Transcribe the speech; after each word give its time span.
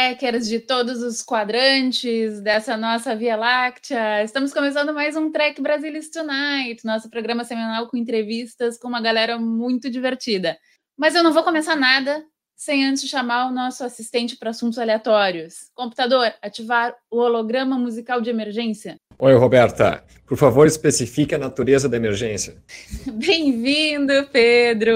Trekkers 0.00 0.48
de 0.48 0.60
todos 0.60 1.02
os 1.02 1.22
quadrantes 1.22 2.40
dessa 2.40 2.74
nossa 2.74 3.14
Via 3.14 3.36
Láctea. 3.36 4.24
Estamos 4.24 4.50
começando 4.50 4.94
mais 4.94 5.14
um 5.14 5.30
Trek 5.30 5.60
Brasilis 5.60 6.10
Tonight, 6.10 6.86
nosso 6.86 7.10
programa 7.10 7.44
semanal 7.44 7.86
com 7.86 7.98
entrevistas 7.98 8.78
com 8.78 8.88
uma 8.88 9.02
galera 9.02 9.38
muito 9.38 9.90
divertida. 9.90 10.56
Mas 10.96 11.14
eu 11.14 11.22
não 11.22 11.34
vou 11.34 11.42
começar 11.42 11.76
nada 11.76 12.24
sem 12.56 12.86
antes 12.86 13.10
chamar 13.10 13.48
o 13.48 13.52
nosso 13.52 13.84
assistente 13.84 14.38
para 14.38 14.50
assuntos 14.50 14.78
aleatórios. 14.78 15.70
Computador, 15.74 16.32
ativar 16.40 16.94
o 17.10 17.18
holograma 17.18 17.78
musical 17.78 18.22
de 18.22 18.30
emergência. 18.30 18.96
Oi, 19.18 19.34
Roberta. 19.34 20.02
Por 20.26 20.38
favor, 20.38 20.66
especifique 20.66 21.34
a 21.34 21.38
natureza 21.38 21.90
da 21.90 21.98
emergência. 21.98 22.56
Bem-vindo, 23.04 24.26
Pedro. 24.32 24.94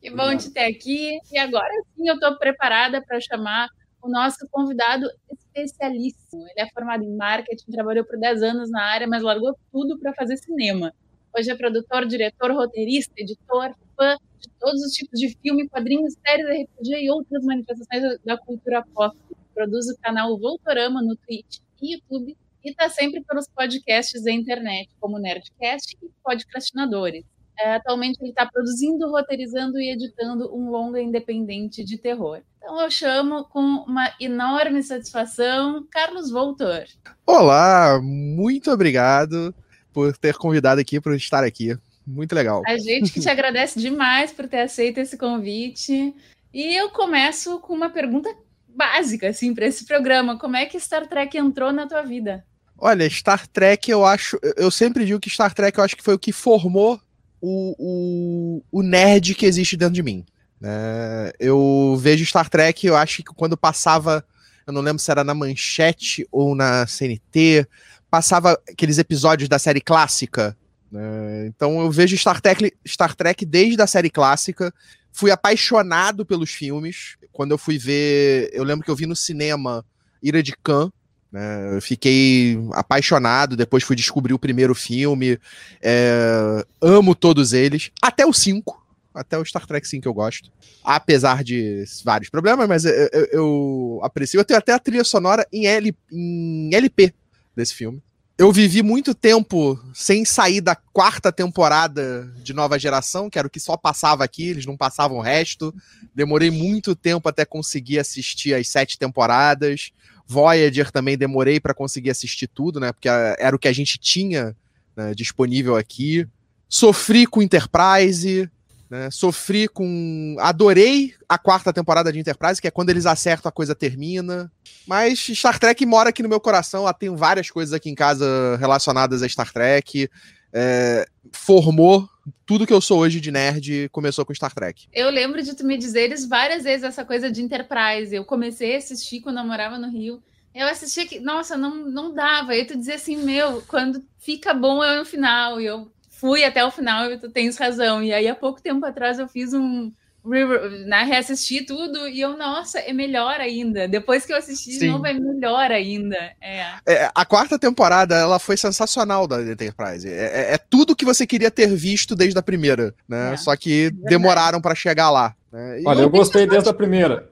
Que 0.00 0.10
bom 0.10 0.22
Obrigado. 0.22 0.42
te 0.42 0.50
ter 0.52 0.64
aqui. 0.66 1.18
E 1.32 1.38
agora 1.38 1.72
sim 1.96 2.08
eu 2.08 2.14
estou 2.14 2.38
preparada 2.38 3.02
para 3.04 3.20
chamar 3.20 3.68
o 4.02 4.08
nosso 4.08 4.46
convidado 4.50 5.08
especialíssimo. 5.30 6.42
Ele 6.48 6.60
é 6.60 6.70
formado 6.70 7.04
em 7.04 7.16
marketing, 7.16 7.70
trabalhou 7.70 8.04
por 8.04 8.18
10 8.18 8.42
anos 8.42 8.70
na 8.70 8.82
área, 8.82 9.06
mas 9.06 9.22
largou 9.22 9.56
tudo 9.70 9.98
para 9.98 10.12
fazer 10.12 10.36
cinema. 10.36 10.92
Hoje 11.34 11.50
é 11.50 11.56
produtor, 11.56 12.04
diretor, 12.06 12.50
roteirista, 12.50 13.12
editor, 13.16 13.74
fã 13.96 14.16
de 14.38 14.48
todos 14.60 14.82
os 14.82 14.92
tipos 14.92 15.18
de 15.18 15.34
filme, 15.40 15.68
quadrinhos, 15.68 16.14
séries, 16.26 16.46
RPG 16.64 17.04
e 17.04 17.10
outras 17.10 17.44
manifestações 17.44 18.18
da 18.24 18.36
cultura 18.36 18.84
pop. 18.92 19.16
Produz 19.54 19.88
o 19.88 19.98
canal 19.98 20.36
Voltorama 20.38 21.00
no 21.00 21.16
Twitch 21.16 21.60
e 21.80 21.94
YouTube 21.94 22.36
e 22.64 22.70
está 22.70 22.88
sempre 22.88 23.22
pelos 23.22 23.48
podcasts 23.48 24.22
da 24.22 24.32
internet, 24.32 24.90
como 25.00 25.18
Nerdcast 25.18 25.96
e 26.02 26.10
Podcastinadores. 26.22 27.24
É, 27.58 27.74
atualmente 27.74 28.18
ele 28.20 28.30
está 28.30 28.46
produzindo, 28.46 29.10
roteirizando 29.10 29.78
e 29.78 29.92
editando 29.92 30.54
um 30.54 30.70
longa 30.70 31.00
independente 31.00 31.84
de 31.84 31.98
terror. 31.98 32.40
Então 32.58 32.80
eu 32.80 32.90
chamo 32.90 33.44
com 33.44 33.60
uma 33.60 34.12
enorme 34.20 34.82
satisfação 34.82 35.86
Carlos 35.90 36.30
Voltor. 36.30 36.84
Olá, 37.26 38.00
muito 38.02 38.70
obrigado 38.70 39.54
por 39.92 40.16
ter 40.16 40.34
convidado 40.36 40.80
aqui, 40.80 41.00
por 41.00 41.14
estar 41.14 41.44
aqui. 41.44 41.76
Muito 42.06 42.34
legal. 42.34 42.62
A 42.66 42.76
gente 42.78 43.12
que 43.12 43.20
te 43.20 43.28
agradece 43.30 43.78
demais 43.78 44.32
por 44.32 44.48
ter 44.48 44.62
aceito 44.62 44.98
esse 44.98 45.16
convite. 45.16 46.14
E 46.52 46.76
eu 46.76 46.90
começo 46.90 47.58
com 47.60 47.74
uma 47.74 47.90
pergunta 47.90 48.34
básica, 48.68 49.28
assim, 49.28 49.54
para 49.54 49.66
esse 49.66 49.84
programa. 49.84 50.38
Como 50.38 50.56
é 50.56 50.66
que 50.66 50.78
Star 50.80 51.06
Trek 51.06 51.36
entrou 51.36 51.72
na 51.72 51.86
tua 51.86 52.02
vida? 52.02 52.44
Olha, 52.76 53.08
Star 53.08 53.46
Trek, 53.46 53.90
eu 53.90 54.04
acho. 54.04 54.38
Eu 54.56 54.70
sempre 54.70 55.04
digo 55.04 55.20
que 55.20 55.30
Star 55.30 55.54
Trek 55.54 55.78
eu 55.78 55.84
acho 55.84 55.96
que 55.96 56.02
foi 56.02 56.14
o 56.14 56.18
que 56.18 56.32
formou 56.32 57.00
o, 57.42 57.74
o, 57.78 58.62
o 58.70 58.82
nerd 58.82 59.34
que 59.34 59.44
existe 59.44 59.76
dentro 59.76 59.94
de 59.94 60.02
mim. 60.02 60.24
É, 60.62 61.34
eu 61.38 61.98
vejo 62.00 62.24
Star 62.24 62.48
Trek, 62.48 62.86
eu 62.86 62.96
acho 62.96 63.18
que 63.18 63.34
quando 63.34 63.56
passava. 63.56 64.24
Eu 64.64 64.72
não 64.72 64.80
lembro 64.80 65.02
se 65.02 65.10
era 65.10 65.24
na 65.24 65.34
manchete 65.34 66.26
ou 66.30 66.54
na 66.54 66.86
CNT, 66.86 67.66
passava 68.08 68.56
aqueles 68.70 68.96
episódios 68.96 69.48
da 69.48 69.58
série 69.58 69.80
clássica 69.80 70.56
né? 70.92 71.46
então 71.46 71.80
eu 71.80 71.90
vejo 71.90 72.16
Star 72.18 72.40
Trek, 72.40 72.70
Star 72.86 73.14
Trek 73.14 73.46
desde 73.46 73.80
a 73.80 73.86
série 73.86 74.10
clássica. 74.10 74.72
Fui 75.10 75.30
apaixonado 75.30 76.24
pelos 76.24 76.50
filmes. 76.50 77.16
Quando 77.32 77.52
eu 77.52 77.58
fui 77.58 77.78
ver, 77.78 78.50
eu 78.52 78.62
lembro 78.62 78.84
que 78.84 78.90
eu 78.90 78.96
vi 78.96 79.06
no 79.06 79.16
cinema 79.16 79.84
Ira 80.22 80.42
de 80.42 80.52
Khan. 80.62 80.92
Né? 81.32 81.80
Fiquei 81.80 82.58
apaixonado. 82.72 83.56
Depois 83.56 83.82
fui 83.82 83.96
descobrir 83.96 84.34
o 84.34 84.38
primeiro 84.38 84.74
filme. 84.74 85.38
É, 85.80 86.64
amo 86.80 87.14
todos 87.14 87.52
eles. 87.52 87.90
Até 88.00 88.26
o 88.26 88.32
5. 88.32 88.80
Até 89.14 89.38
o 89.38 89.44
Star 89.44 89.66
Trek 89.66 89.86
5 89.86 90.06
eu 90.06 90.14
gosto. 90.14 90.50
Apesar 90.84 91.42
de 91.42 91.84
vários 92.04 92.30
problemas, 92.30 92.68
mas 92.68 92.84
eu, 92.84 92.92
eu, 93.12 93.28
eu 93.32 94.00
aprecio. 94.02 94.38
Eu 94.38 94.44
tenho 94.44 94.58
até 94.58 94.72
a 94.72 94.78
trilha 94.78 95.04
sonora 95.04 95.46
em, 95.52 95.66
L, 95.66 95.94
em 96.10 96.74
LP 96.74 97.12
desse 97.54 97.74
filme 97.74 98.02
eu 98.42 98.50
vivi 98.50 98.82
muito 98.82 99.14
tempo 99.14 99.78
sem 99.94 100.24
sair 100.24 100.60
da 100.60 100.74
quarta 100.74 101.30
temporada 101.30 102.28
de 102.42 102.52
Nova 102.52 102.76
Geração, 102.76 103.30
que 103.30 103.38
era 103.38 103.46
o 103.46 103.50
que 103.50 103.60
só 103.60 103.76
passava 103.76 104.24
aqui, 104.24 104.48
eles 104.48 104.66
não 104.66 104.76
passavam 104.76 105.18
o 105.18 105.20
resto. 105.20 105.72
Demorei 106.12 106.50
muito 106.50 106.96
tempo 106.96 107.28
até 107.28 107.44
conseguir 107.44 108.00
assistir 108.00 108.52
as 108.54 108.68
sete 108.68 108.98
temporadas. 108.98 109.92
Voyager 110.26 110.90
também 110.90 111.16
demorei 111.16 111.60
para 111.60 111.74
conseguir 111.74 112.10
assistir 112.10 112.46
tudo, 112.46 112.80
né? 112.80 112.92
Porque 112.92 113.08
era 113.08 113.54
o 113.54 113.58
que 113.58 113.68
a 113.68 113.72
gente 113.72 113.98
tinha 113.98 114.56
né, 114.96 115.14
disponível 115.14 115.76
aqui. 115.76 116.26
Sofri 116.68 117.26
com 117.26 117.42
Enterprise, 117.42 118.50
né? 118.92 119.10
Sofri 119.10 119.68
com. 119.68 120.36
Adorei 120.38 121.14
a 121.26 121.38
quarta 121.38 121.72
temporada 121.72 122.12
de 122.12 122.18
Enterprise, 122.18 122.60
que 122.60 122.68
é 122.68 122.70
quando 122.70 122.90
eles 122.90 123.06
acertam 123.06 123.48
a 123.48 123.52
coisa 123.52 123.74
termina. 123.74 124.52
Mas 124.86 125.18
Star 125.18 125.58
Trek 125.58 125.86
mora 125.86 126.10
aqui 126.10 126.22
no 126.22 126.28
meu 126.28 126.38
coração. 126.38 126.84
Tenho 126.98 127.16
várias 127.16 127.50
coisas 127.50 127.72
aqui 127.72 127.88
em 127.88 127.94
casa 127.94 128.56
relacionadas 128.60 129.22
a 129.22 129.28
Star 129.28 129.50
Trek. 129.50 130.10
É, 130.52 131.06
formou 131.32 132.08
tudo 132.46 132.66
que 132.66 132.72
eu 132.72 132.80
sou 132.80 133.00
hoje 133.00 133.20
de 133.20 133.30
nerd 133.30 133.88
começou 133.90 134.24
com 134.24 134.34
Star 134.34 134.54
Trek. 134.54 134.86
Eu 134.92 135.10
lembro 135.10 135.42
de 135.42 135.54
tu 135.54 135.64
me 135.64 135.76
dizeres 135.76 136.26
várias 136.26 136.64
vezes 136.64 136.84
essa 136.84 137.04
coisa 137.04 137.30
de 137.30 137.42
Enterprise. 137.42 138.14
Eu 138.14 138.24
comecei 138.24 138.74
a 138.74 138.78
assistir 138.78 139.20
quando 139.20 139.38
eu 139.38 139.44
morava 139.44 139.78
no 139.78 139.90
Rio. 139.90 140.22
Eu 140.54 140.68
assistia 140.68 141.06
que, 141.06 141.18
nossa, 141.18 141.56
não, 141.56 141.76
não 141.76 142.12
dava. 142.12 142.52
Aí 142.52 142.64
tu 142.64 142.76
dizia 142.76 142.96
assim, 142.96 143.16
meu, 143.16 143.62
quando 143.62 144.04
fica 144.18 144.52
bom 144.52 144.84
é 144.84 144.98
no 144.98 145.04
final. 145.04 145.60
E 145.60 145.66
eu 145.66 145.90
fui 146.10 146.44
até 146.44 146.64
o 146.64 146.70
final 146.70 147.10
e 147.10 147.18
tu 147.18 147.30
tens 147.30 147.56
razão. 147.56 148.02
E 148.02 148.12
aí, 148.12 148.28
há 148.28 148.34
pouco 148.34 148.62
tempo 148.62 148.84
atrás, 148.84 149.18
eu 149.18 149.26
fiz 149.26 149.54
um. 149.54 149.90
Né, 150.24 151.02
reassisti 151.02 151.62
tudo 151.62 152.06
e 152.06 152.20
eu, 152.20 152.36
nossa, 152.36 152.78
é 152.78 152.92
melhor 152.92 153.40
ainda. 153.40 153.88
Depois 153.88 154.24
que 154.24 154.32
eu 154.32 154.36
assisti 154.36 154.72
Sim. 154.72 154.78
de 154.78 154.86
novo, 154.86 155.06
é 155.06 155.12
melhor 155.12 155.70
ainda. 155.70 156.16
É. 156.40 156.66
é. 156.86 157.10
a 157.12 157.24
quarta 157.24 157.58
temporada, 157.58 158.14
ela 158.14 158.38
foi 158.38 158.56
sensacional 158.56 159.26
da 159.26 159.42
Enterprise. 159.42 160.08
É, 160.08 160.50
é, 160.50 160.54
é 160.54 160.58
tudo 160.58 160.94
que 160.94 161.04
você 161.04 161.26
queria 161.26 161.50
ter 161.50 161.74
visto 161.74 162.14
desde 162.14 162.38
a 162.38 162.42
primeira, 162.42 162.94
né? 163.08 163.34
É, 163.34 163.36
Só 163.36 163.56
que 163.56 163.90
demoraram 163.90 164.60
para 164.60 164.74
chegar 164.74 165.10
lá. 165.10 165.34
Né? 165.52 165.82
Olha, 165.84 166.02
eu 166.02 166.10
gostei 166.10 166.46
desde 166.46 166.68
a 166.68 166.74
primeira. 166.74 167.28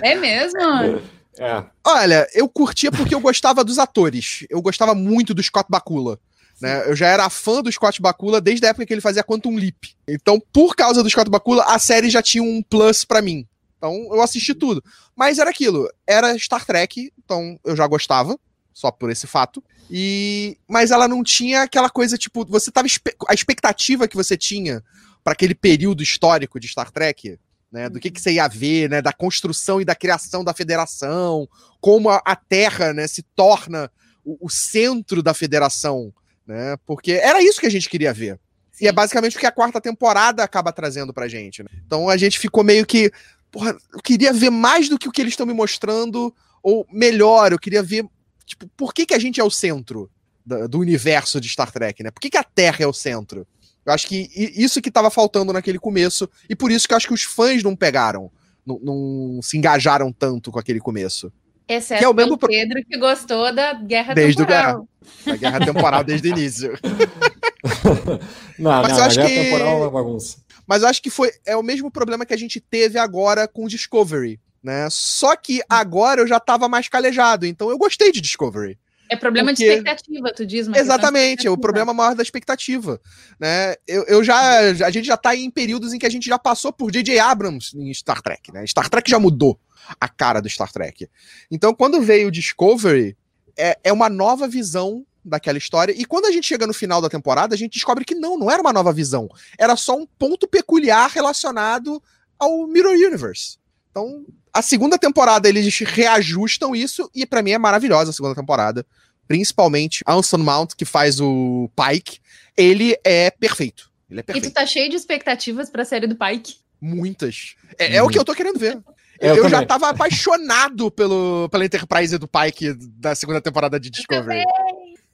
É 0.00 0.14
mesmo? 0.14 0.58
É. 1.36 1.64
Olha, 1.84 2.28
eu 2.32 2.48
curtia 2.48 2.92
porque 2.92 3.12
eu 3.12 3.20
gostava 3.20 3.64
dos 3.64 3.76
atores. 3.76 4.46
Eu 4.48 4.62
gostava 4.62 4.94
muito 4.94 5.34
do 5.34 5.42
Scott 5.42 5.66
Bakula. 5.68 6.16
Né? 6.64 6.88
Eu 6.88 6.96
já 6.96 7.08
era 7.08 7.28
fã 7.28 7.60
do 7.60 7.70
Scott 7.70 8.00
Bakula 8.00 8.40
desde 8.40 8.64
a 8.64 8.70
época 8.70 8.86
que 8.86 8.94
ele 8.94 9.02
fazia 9.02 9.22
Quantum 9.22 9.54
Leap. 9.54 9.84
Então, 10.08 10.40
por 10.50 10.74
causa 10.74 11.02
do 11.02 11.10
Scott 11.10 11.30
Bakula, 11.30 11.62
a 11.64 11.78
série 11.78 12.08
já 12.08 12.22
tinha 12.22 12.42
um 12.42 12.62
plus 12.62 13.04
para 13.04 13.20
mim. 13.20 13.46
Então, 13.76 13.92
eu 14.10 14.22
assisti 14.22 14.54
tudo. 14.54 14.82
Mas 15.14 15.38
era 15.38 15.50
aquilo, 15.50 15.86
era 16.06 16.38
Star 16.38 16.64
Trek, 16.64 17.12
então 17.22 17.60
eu 17.62 17.76
já 17.76 17.86
gostava, 17.86 18.40
só 18.72 18.90
por 18.90 19.10
esse 19.10 19.26
fato. 19.26 19.62
E 19.90 20.56
mas 20.66 20.90
ela 20.90 21.06
não 21.06 21.22
tinha 21.22 21.64
aquela 21.64 21.90
coisa 21.90 22.16
tipo, 22.16 22.46
você 22.46 22.70
tava 22.70 22.88
a 23.28 23.34
expectativa 23.34 24.08
que 24.08 24.16
você 24.16 24.34
tinha 24.34 24.82
para 25.22 25.34
aquele 25.34 25.54
período 25.54 26.02
histórico 26.02 26.58
de 26.58 26.66
Star 26.66 26.90
Trek, 26.90 27.38
né, 27.70 27.90
do 27.90 28.00
que, 28.00 28.10
que 28.10 28.22
você 28.22 28.32
ia 28.32 28.48
ver, 28.48 28.88
né, 28.88 29.02
da 29.02 29.12
construção 29.12 29.82
e 29.82 29.84
da 29.84 29.94
criação 29.94 30.42
da 30.42 30.54
federação, 30.54 31.46
como 31.78 32.08
a, 32.08 32.22
a 32.24 32.34
Terra, 32.34 32.94
né, 32.94 33.06
se 33.06 33.22
torna 33.36 33.90
o, 34.24 34.46
o 34.46 34.48
centro 34.48 35.22
da 35.22 35.34
federação, 35.34 36.10
né? 36.46 36.76
Porque 36.86 37.12
era 37.12 37.42
isso 37.42 37.60
que 37.60 37.66
a 37.66 37.70
gente 37.70 37.88
queria 37.88 38.12
ver. 38.12 38.38
Sim. 38.72 38.84
E 38.84 38.88
é 38.88 38.92
basicamente 38.92 39.36
o 39.36 39.40
que 39.40 39.46
a 39.46 39.52
quarta 39.52 39.80
temporada 39.80 40.42
acaba 40.42 40.72
trazendo 40.72 41.12
pra 41.12 41.28
gente. 41.28 41.62
Né? 41.62 41.68
Então 41.86 42.08
a 42.08 42.16
gente 42.16 42.38
ficou 42.38 42.64
meio 42.64 42.84
que. 42.84 43.10
Porra, 43.50 43.76
eu 43.92 44.00
queria 44.00 44.32
ver 44.32 44.50
mais 44.50 44.88
do 44.88 44.98
que 44.98 45.08
o 45.08 45.12
que 45.12 45.20
eles 45.20 45.32
estão 45.32 45.46
me 45.46 45.54
mostrando, 45.54 46.34
ou 46.62 46.86
melhor, 46.90 47.52
eu 47.52 47.58
queria 47.58 47.82
ver. 47.82 48.04
Tipo, 48.44 48.66
por 48.76 48.92
que, 48.92 49.06
que 49.06 49.14
a 49.14 49.18
gente 49.18 49.40
é 49.40 49.44
o 49.44 49.50
centro 49.50 50.10
do, 50.44 50.68
do 50.68 50.78
universo 50.80 51.40
de 51.40 51.48
Star 51.48 51.70
Trek, 51.70 52.02
né? 52.02 52.10
Por 52.10 52.20
que, 52.20 52.30
que 52.30 52.36
a 52.36 52.44
Terra 52.44 52.78
é 52.80 52.86
o 52.86 52.92
centro? 52.92 53.46
Eu 53.86 53.92
acho 53.92 54.06
que 54.06 54.30
isso 54.34 54.80
que 54.80 54.88
estava 54.88 55.10
faltando 55.10 55.52
naquele 55.52 55.78
começo, 55.78 56.28
e 56.48 56.56
por 56.56 56.70
isso 56.70 56.88
que 56.88 56.94
eu 56.94 56.96
acho 56.96 57.06
que 57.06 57.14
os 57.14 57.22
fãs 57.22 57.62
não 57.62 57.76
pegaram, 57.76 58.30
não, 58.64 58.80
não 58.80 59.42
se 59.42 59.58
engajaram 59.58 60.10
tanto 60.10 60.50
com 60.50 60.58
aquele 60.58 60.80
começo. 60.80 61.30
Exceto 61.68 61.98
que 61.98 62.04
é 62.04 62.08
o 62.08 62.14
mesmo 62.14 62.36
Pedro 62.36 62.82
que 62.84 62.98
gostou 62.98 63.52
da 63.52 63.72
guerra 63.72 64.14
desde 64.14 64.44
temporal. 64.44 64.80
O 64.80 65.24
guerra, 65.24 65.24
da 65.26 65.36
guerra 65.36 65.66
temporal 65.66 66.04
desde 66.04 66.28
o 66.28 66.30
início. 66.30 66.78
não, 68.58 68.82
Mas 68.82 68.92
não, 68.92 68.98
eu 68.98 69.04
acho 69.04 69.20
a 69.20 69.22
guerra 69.22 69.28
que... 69.28 69.44
temporal 69.44 69.68
é 69.68 69.76
uma 69.76 69.90
bagunça. 69.90 70.36
Mas 70.66 70.82
eu 70.82 70.88
acho 70.88 71.02
que 71.02 71.10
foi 71.10 71.30
é 71.46 71.56
o 71.56 71.62
mesmo 71.62 71.90
problema 71.90 72.26
que 72.26 72.34
a 72.34 72.38
gente 72.38 72.60
teve 72.60 72.98
agora 72.98 73.48
com 73.48 73.66
Discovery, 73.66 74.40
né? 74.62 74.88
Só 74.90 75.36
que 75.36 75.62
agora 75.68 76.20
eu 76.20 76.26
já 76.26 76.38
tava 76.38 76.68
mais 76.68 76.88
calejado, 76.88 77.46
então 77.46 77.70
eu 77.70 77.78
gostei 77.78 78.12
de 78.12 78.20
Discovery. 78.20 78.78
É 79.10 79.16
problema 79.16 79.50
porque... 79.50 79.64
de 79.64 79.70
expectativa, 79.70 80.32
tu 80.34 80.46
diz, 80.46 80.66
mas. 80.66 80.80
Exatamente, 80.80 81.46
é 81.46 81.50
o 81.50 81.58
problema 81.58 81.92
maior 81.92 82.14
da 82.14 82.22
expectativa. 82.22 83.00
Né? 83.38 83.74
Eu, 83.86 84.04
eu 84.04 84.24
já. 84.24 84.58
A 84.84 84.90
gente 84.90 85.06
já 85.06 85.16
tá 85.16 85.36
em 85.36 85.50
períodos 85.50 85.92
em 85.92 85.98
que 85.98 86.06
a 86.06 86.10
gente 86.10 86.26
já 86.26 86.38
passou 86.38 86.72
por 86.72 86.90
J.J. 86.90 87.18
Abrams 87.18 87.76
em 87.76 87.92
Star 87.92 88.22
Trek, 88.22 88.52
né? 88.52 88.66
Star 88.66 88.88
Trek 88.88 89.10
já 89.10 89.18
mudou 89.18 89.58
a 90.00 90.08
cara 90.08 90.40
do 90.40 90.48
Star 90.48 90.72
Trek. 90.72 91.08
Então, 91.50 91.74
quando 91.74 92.00
veio 92.00 92.28
o 92.28 92.30
Discovery, 92.30 93.16
é, 93.56 93.78
é 93.84 93.92
uma 93.92 94.08
nova 94.08 94.48
visão 94.48 95.04
daquela 95.24 95.58
história. 95.58 95.94
E 95.96 96.04
quando 96.04 96.26
a 96.26 96.32
gente 96.32 96.46
chega 96.46 96.66
no 96.66 96.74
final 96.74 97.00
da 97.00 97.08
temporada, 97.08 97.54
a 97.54 97.58
gente 97.58 97.74
descobre 97.74 98.04
que 98.04 98.14
não, 98.14 98.38
não 98.38 98.50
era 98.50 98.60
uma 98.60 98.72
nova 98.72 98.92
visão. 98.92 99.28
Era 99.58 99.74
só 99.76 99.96
um 99.96 100.06
ponto 100.06 100.46
peculiar 100.46 101.10
relacionado 101.10 102.02
ao 102.38 102.66
Mirror 102.66 102.92
Universe. 102.92 103.58
Então, 103.90 104.24
a 104.52 104.60
segunda 104.60 104.98
temporada 104.98 105.48
eles 105.48 105.78
reajustam 105.78 106.74
isso 106.74 107.10
e 107.14 107.24
para 107.24 107.42
mim 107.42 107.52
é 107.52 107.58
maravilhosa 107.58 108.10
a 108.10 108.14
segunda 108.14 108.34
temporada. 108.34 108.84
Principalmente 109.26 110.04
Anson 110.06 110.38
Mount, 110.38 110.74
que 110.76 110.84
faz 110.84 111.20
o 111.20 111.70
Pike, 111.74 112.18
ele 112.56 112.96
é 113.02 113.30
perfeito. 113.30 113.90
Ele 114.10 114.20
é 114.20 114.22
perfeito. 114.22 114.46
E 114.46 114.50
tu 114.50 114.54
tá 114.54 114.66
cheio 114.66 114.90
de 114.90 114.96
expectativas 114.96 115.70
pra 115.70 115.84
série 115.84 116.06
do 116.06 116.14
Pike? 116.14 116.56
Muitas. 116.80 117.54
É, 117.78 117.96
é 117.96 118.02
o 118.02 118.08
que 118.08 118.18
eu 118.18 118.24
tô 118.24 118.34
querendo 118.34 118.58
ver. 118.58 118.78
Eu, 119.20 119.36
eu 119.36 119.48
já 119.48 119.64
tava 119.64 119.88
apaixonado 119.88 120.90
pelo, 120.90 121.48
pela 121.48 121.64
Enterprise 121.64 122.18
do 122.18 122.28
Pike 122.28 122.74
da 122.98 123.14
segunda 123.14 123.40
temporada 123.40 123.78
de 123.78 123.90
Discovery. 123.90 124.44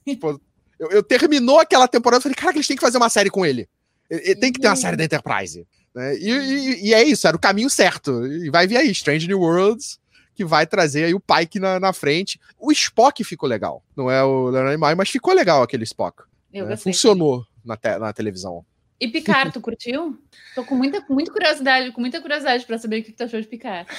Tipo, 0.07 0.41
eu, 0.79 0.89
eu, 0.89 1.03
terminou 1.03 1.59
aquela 1.59 1.87
temporada 1.87 2.21
e 2.21 2.23
falei, 2.23 2.35
cara, 2.35 2.55
eles 2.55 2.67
têm 2.67 2.75
que 2.75 2.81
fazer 2.81 2.97
uma 2.97 3.09
série 3.09 3.29
com 3.29 3.45
ele. 3.45 3.69
ele 4.09 4.35
tem 4.35 4.51
que 4.51 4.59
ter 4.59 4.67
uma 4.67 4.75
série 4.75 4.97
da 4.97 5.03
Enterprise. 5.03 5.67
Né? 5.93 6.17
E, 6.17 6.29
e, 6.29 6.87
e, 6.87 6.93
é 6.93 7.03
isso, 7.03 7.27
era 7.27 7.37
o 7.37 7.39
caminho 7.39 7.69
certo. 7.69 8.25
E 8.25 8.49
vai 8.49 8.65
vir 8.65 8.77
aí, 8.77 8.89
Strange 8.91 9.27
New 9.27 9.39
Worlds, 9.39 9.99
que 10.33 10.43
vai 10.43 10.65
trazer 10.65 11.05
aí 11.05 11.13
o 11.13 11.19
Pike 11.19 11.59
na, 11.59 11.79
na 11.79 11.93
frente. 11.93 12.39
O 12.59 12.71
Spock 12.71 13.23
ficou 13.23 13.47
legal. 13.47 13.83
Não 13.95 14.09
é 14.09 14.23
o 14.23 14.49
Leonard 14.49 14.71
Nimoy, 14.71 14.95
mas 14.95 15.09
ficou 15.09 15.33
legal 15.33 15.61
aquele 15.61 15.83
Spock. 15.83 16.23
Né? 16.51 16.75
Funcionou 16.77 17.45
na, 17.63 17.77
te, 17.77 17.97
na 17.99 18.11
televisão. 18.11 18.65
E 19.01 19.07
Picard, 19.07 19.51
tu 19.51 19.59
curtiu? 19.59 20.15
Tô 20.53 20.63
com 20.63 20.75
muita, 20.75 21.03
muita 21.09 21.31
curiosidade, 21.31 21.91
com 21.91 21.99
muita 21.99 22.21
curiosidade 22.21 22.63
para 22.67 22.77
saber 22.77 23.01
o 23.01 23.03
que 23.03 23.11
tu 23.11 23.23
achou 23.23 23.41
de 23.41 23.47
Picard. 23.47 23.89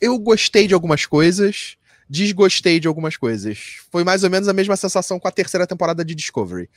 Eu 0.00 0.16
gostei 0.20 0.68
de 0.68 0.72
algumas 0.72 1.04
coisas, 1.04 1.76
desgostei 2.08 2.78
de 2.78 2.86
algumas 2.86 3.16
coisas. 3.16 3.78
Foi 3.90 4.04
mais 4.04 4.22
ou 4.22 4.30
menos 4.30 4.46
a 4.46 4.52
mesma 4.52 4.76
sensação 4.76 5.18
com 5.18 5.26
a 5.26 5.32
terceira 5.32 5.66
temporada 5.66 6.04
de 6.04 6.14
Discovery. 6.14 6.70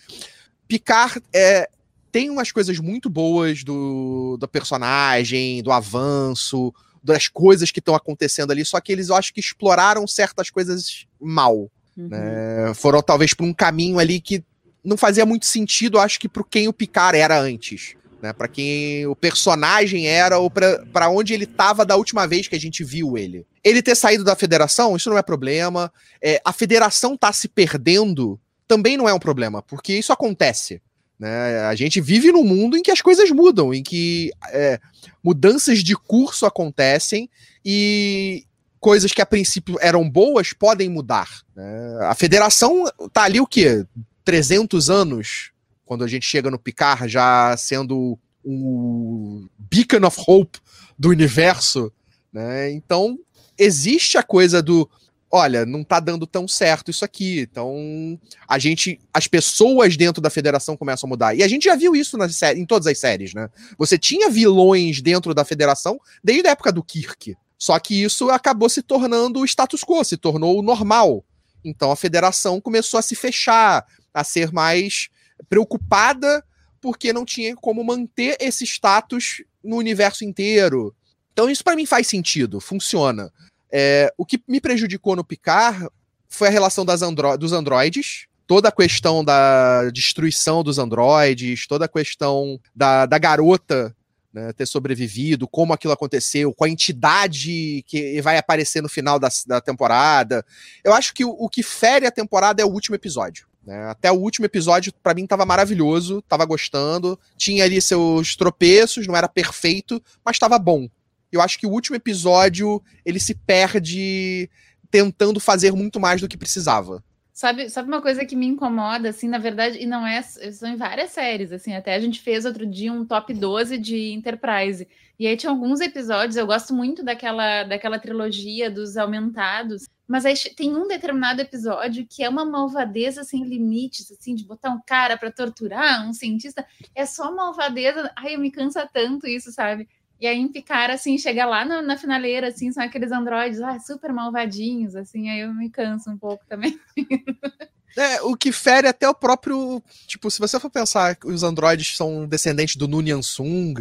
Picard 0.68 1.22
é, 1.32 1.70
tem 2.12 2.32
umas 2.32 2.52
coisas 2.52 2.80
muito 2.80 3.08
boas 3.08 3.64
do, 3.64 4.36
do 4.40 4.48
personagem, 4.48 5.62
do 5.62 5.72
avanço, 5.72 6.74
das 7.04 7.28
coisas 7.28 7.70
que 7.70 7.78
estão 7.78 7.94
acontecendo 7.94 8.50
ali, 8.50 8.66
só 8.66 8.82
que 8.82 8.92
eles 8.92 9.10
eu 9.10 9.16
acho 9.16 9.32
que 9.32 9.40
exploraram 9.40 10.08
certas 10.08 10.50
coisas 10.50 11.06
mal. 11.22 11.70
Uhum. 11.96 12.08
Né? 12.08 12.74
Foram 12.74 13.04
talvez 13.04 13.36
por 13.36 13.44
um 13.44 13.54
caminho 13.54 14.00
ali 14.00 14.20
que 14.20 14.44
não 14.83 14.97
fazia 14.97 15.25
muito 15.25 15.45
sentido, 15.45 16.00
acho 16.00 16.19
que 16.19 16.27
para 16.27 16.44
quem 16.44 16.68
o 16.68 16.74
Picard 16.74 17.18
era 17.18 17.39
antes. 17.39 17.95
Né, 18.21 18.31
para 18.31 18.47
quem 18.47 19.06
o 19.06 19.18
personagem 19.18 20.07
era 20.07 20.39
ou 20.39 20.50
para 20.50 21.09
onde 21.09 21.33
ele 21.33 21.44
estava 21.44 21.85
da 21.85 21.97
última 21.97 22.25
vez 22.25 22.47
que 22.47 22.56
a 22.56 22.59
gente 22.59 22.81
viu 22.81 23.18
ele. 23.18 23.45
Ele 23.62 23.81
ter 23.81 23.95
saído 23.95 24.24
da 24.24 24.33
federação, 24.33 24.95
isso 24.95 25.09
não 25.09 25.18
é 25.18 25.21
problema. 25.21 25.91
É, 26.21 26.41
a 26.45 26.53
federação 26.53 27.18
tá 27.18 27.33
se 27.33 27.50
perdendo 27.50 28.39
também 28.65 28.95
não 28.95 29.09
é 29.09 29.13
um 29.13 29.19
problema, 29.19 29.62
porque 29.62 29.94
isso 29.94 30.13
acontece. 30.13 30.81
Né? 31.19 31.59
A 31.62 31.75
gente 31.75 32.01
vive 32.01 32.31
num 32.31 32.44
mundo 32.44 32.77
em 32.77 32.81
que 32.81 32.91
as 32.91 33.01
coisas 33.01 33.30
mudam, 33.30 33.74
em 33.74 33.83
que 33.83 34.31
é, 34.50 34.80
mudanças 35.24 35.83
de 35.83 35.95
curso 35.95 36.45
acontecem 36.45 37.30
e 37.63 38.45
coisas 38.80 39.12
que 39.12 39.21
a 39.21 39.25
princípio 39.25 39.77
eram 39.80 40.09
boas 40.09 40.53
podem 40.53 40.89
mudar. 40.89 41.30
Né? 41.56 41.97
A 42.01 42.15
federação 42.15 42.85
tá 43.12 43.24
ali 43.24 43.39
o 43.39 43.47
quê? 43.47 43.85
300 44.24 44.90
anos, 44.90 45.52
quando 45.86 46.04
a 46.04 46.08
gente 46.08 46.25
chega 46.25 46.52
no 46.52 46.60
Picard 46.60 47.08
já 47.08 47.56
sendo 47.58 48.18
o 48.44 49.46
beacon 49.58 50.06
of 50.06 50.22
hope 50.28 50.60
do 50.98 51.10
universo, 51.10 51.92
né? 52.31 52.72
Então, 52.72 53.18
existe 53.58 54.18
a 54.18 54.24
coisa 54.24 54.62
do 54.62 54.90
olha, 55.36 55.66
não 55.66 55.84
tá 55.84 56.00
dando 56.00 56.28
tão 56.28 56.48
certo 56.48 56.92
isso 56.92 57.04
aqui. 57.04 57.40
Então, 57.40 58.20
a 58.48 58.60
gente, 58.60 59.00
as 59.12 59.25
pessoas 59.25 59.98
dentro 59.98 60.22
da 60.22 60.30
federação 60.30 60.78
começam 60.78 61.08
a 61.08 61.10
mudar. 61.10 61.34
E 61.34 61.42
a 61.42 61.48
gente 61.48 61.64
já 61.64 61.76
viu 61.76 61.96
isso 61.96 62.19
nas 62.19 62.40
em 62.44 62.68
todas 62.68 62.86
as 62.86 63.00
séries, 63.00 63.34
né? 63.34 63.50
Você 63.76 63.98
tinha 63.98 64.30
vilões 64.30 65.02
dentro 65.02 65.34
da 65.34 65.44
federação 65.44 66.00
desde 66.24 66.48
a 66.48 66.52
época 66.52 66.72
do 66.72 66.84
Kirk. 66.84 67.36
Só 67.58 67.80
que 67.80 68.04
isso 68.04 68.30
acabou 68.30 68.69
se 68.69 68.84
tornando 68.84 69.40
o 69.40 69.46
status 69.46 69.84
quo, 69.84 70.04
se 70.04 70.18
tornou 70.18 70.60
o 70.60 70.62
normal. 70.62 71.26
Então 71.66 71.90
a 71.90 71.96
federação 71.96 72.62
começou 72.62 73.00
a 73.00 73.02
se 73.02 73.16
fechar, 73.16 73.88
a 74.13 74.24
ser 74.24 74.51
mais 74.51 75.10
preocupada 75.50 76.44
porque 76.80 77.13
não 77.13 77.25
tinha 77.25 77.56
como 77.56 77.83
manter 77.83 78.38
esse 78.39 78.65
status 78.65 79.44
no 79.63 79.77
universo 79.77 80.25
inteiro. 80.25 80.94
Então 81.31 81.50
isso 81.50 81.63
para 81.63 81.75
mim 81.75 81.86
faz 81.86 82.07
sentido, 82.07 82.60
funciona. 82.60 83.31
É, 83.71 84.13
o 84.18 84.25
que 84.25 84.42
me 84.48 84.62
prejudicou 84.62 85.15
no 85.15 85.24
Picard 85.24 85.88
foi 86.30 86.48
a 86.48 86.51
relação 86.51 86.86
andro 87.01 87.38
dos 87.38 87.54
androides, 87.54 88.27
toda 88.45 88.69
a 88.69 88.71
questão 88.71 89.24
da 89.24 89.89
destruição 89.89 90.63
dos 90.63 90.77
androides, 90.77 91.66
toda 91.66 91.86
a 91.86 91.88
questão 91.88 92.59
da, 92.75 93.06
da 93.06 93.18
garota 93.18 93.95
né, 94.33 94.51
ter 94.51 94.66
sobrevivido, 94.66 95.48
como 95.48 95.74
aquilo 95.74 95.94
aconteceu, 95.94 96.54
com 96.54 96.66
a 96.66 96.69
entidade 96.69 97.83
que 97.88 98.19
vai 98.21 98.38
aparecer 98.38 98.81
no 98.81 98.89
final 98.89 99.19
da, 99.19 99.30
da 99.45 99.62
temporada. 99.62 100.44
Eu 100.83 100.94
acho 100.94 101.13
que 101.13 101.24
o, 101.24 101.30
o 101.30 101.48
que 101.48 101.63
fere 101.63 102.06
a 102.06 102.12
temporada 102.12 102.62
é 102.62 102.66
o 102.66 102.69
último 102.69 102.95
episódio. 102.95 103.48
Né? 103.65 103.89
Até 103.89 104.12
o 104.12 104.15
último 104.15 104.45
episódio, 104.45 104.94
para 105.01 105.13
mim, 105.13 105.25
tava 105.25 105.45
maravilhoso, 105.45 106.21
tava 106.24 106.45
gostando. 106.45 107.19
Tinha 107.38 107.63
ali 107.63 107.81
seus 107.81 108.36
tropeços, 108.36 109.07
não 109.07 109.15
era 109.15 109.27
perfeito, 109.27 110.01
mas 110.24 110.39
tava 110.39 110.60
bom. 110.60 110.88
Eu 111.31 111.42
acho 111.42 111.57
que 111.57 111.65
o 111.65 111.71
último 111.71 111.95
episódio 111.95 112.81
ele 113.06 113.19
se 113.19 113.33
perde 113.33 114.50
tentando 114.92 115.39
fazer 115.39 115.71
muito 115.71 116.00
mais 116.00 116.21
do 116.21 116.27
que 116.27 116.38
precisava. 116.38 117.04
Sabe, 117.33 117.68
sabe 117.68 117.88
uma 117.88 118.00
coisa 118.00 118.24
que 118.24 118.36
me 118.36 118.45
incomoda, 118.45 119.10
assim, 119.10 119.27
na 119.27 119.39
verdade, 119.39 119.80
e 119.81 119.88
não 119.88 120.06
é, 120.06 120.21
são 120.21 120.69
em 120.69 120.75
várias 120.75 121.09
séries, 121.09 121.51
assim, 121.51 121.74
até 121.74 121.95
a 121.95 122.00
gente 122.00 122.21
fez 122.21 122.45
outro 122.45 122.63
dia 122.63 122.94
um 122.94 123.04
top 123.04 123.33
12 123.33 123.80
de 123.80 124.12
Enterprise, 124.12 124.88
e 125.18 125.25
aí 125.25 125.36
tinha 125.36 125.50
alguns 125.50 125.81
episódios, 125.81 126.38
eu 126.38 126.45
gosto 126.45 126.75
muito 126.75 127.04
daquela, 127.04 127.63
daquela 127.63 127.98
trilogia 127.98 128.69
dos 128.69 128.98
aumentados, 128.98 129.88
mas 130.08 130.26
aí 130.26 130.36
tem 130.56 130.76
um 130.76 130.88
determinado 130.88 131.42
episódio 131.42 132.06
que 132.08 132.24
é 132.24 132.30
uma 132.30 132.46
malvadeza 132.46 133.24
sem 133.24 133.44
limites, 133.44 134.12
assim, 134.12 134.36
de 134.36 134.44
botar 134.44 134.70
um 134.70 134.82
cara 134.86 135.18
para 135.18 135.32
torturar, 135.32 136.08
um 136.08 136.14
cientista, 136.14 136.66
é 136.94 137.06
só 137.06 137.34
malvadeza, 137.34 138.12
ai, 138.16 138.36
me 138.38 138.52
cansa 138.52 138.88
tanto 138.92 139.28
isso, 139.28 139.52
sabe? 139.52 139.88
E 140.19 140.28
aí 140.28 140.38
em 140.38 140.48
Picard, 140.48 140.94
assim, 140.94 141.18
chega 141.18 141.45
lá 141.45 141.66
na, 141.66 141.81
na, 141.81 141.98
finaleira, 141.98 142.48
assim, 142.48 142.72
são 142.72 142.83
aqueles 142.83 143.12
androides 143.12 143.62
ah, 143.62 143.80
super 143.80 144.14
malvadinhos, 144.14 144.95
assim, 144.95 145.30
aí 145.30 145.42
eu 145.42 145.54
me 145.54 145.69
canso 145.69 146.10
um 146.10 146.18
pouco 146.18 146.45
também. 146.48 146.80
É, 147.95 148.22
o 148.24 148.36
que 148.36 148.52
fere 148.52 148.88
até 148.88 149.07
o 149.07 149.14
próprio. 149.14 149.80
Tipo, 150.07 150.31
se 150.31 150.40
você 150.40 150.60
for 150.60 150.69
pensar 150.69 151.16
que 151.16 151.28
os 151.28 151.44
androides 151.44 151.95
são 151.95 152.28
descendentes 152.28 152.76
do 152.76 152.88
Nunyan 152.88 153.22
Sung, 153.22 153.76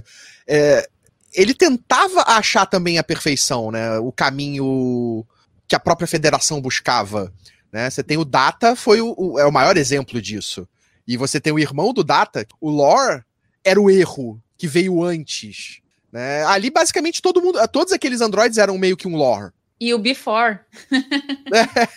é, 0.46 0.86
ele 1.32 1.54
tentava 1.54 2.22
achar 2.26 2.66
também 2.66 2.98
a 2.98 3.02
perfeição, 3.02 3.70
né? 3.70 3.98
O 3.98 4.12
caminho 4.12 5.26
que 5.72 5.76
a 5.76 5.80
própria 5.80 6.06
federação 6.06 6.60
buscava. 6.60 7.32
Né? 7.72 7.88
Você 7.88 8.02
tem 8.02 8.18
o 8.18 8.26
Data, 8.26 8.76
foi 8.76 9.00
o, 9.00 9.14
o, 9.16 9.38
é 9.38 9.46
o 9.46 9.52
maior 9.52 9.78
exemplo 9.78 10.20
disso. 10.20 10.68
E 11.08 11.16
você 11.16 11.40
tem 11.40 11.50
o 11.50 11.58
irmão 11.58 11.94
do 11.94 12.04
Data, 12.04 12.46
o 12.60 12.68
Lore 12.68 13.22
era 13.64 13.80
o 13.80 13.90
erro 13.90 14.38
que 14.58 14.66
veio 14.66 15.02
antes. 15.02 15.80
Né? 16.12 16.44
Ali, 16.44 16.68
basicamente, 16.68 17.22
todo 17.22 17.40
mundo. 17.40 17.58
Todos 17.68 17.90
aqueles 17.90 18.20
androides 18.20 18.58
eram 18.58 18.76
meio 18.76 18.98
que 18.98 19.08
um 19.08 19.16
lore. 19.16 19.50
E 19.80 19.94
o 19.94 19.98
Before. 19.98 20.58
é. 21.50 21.88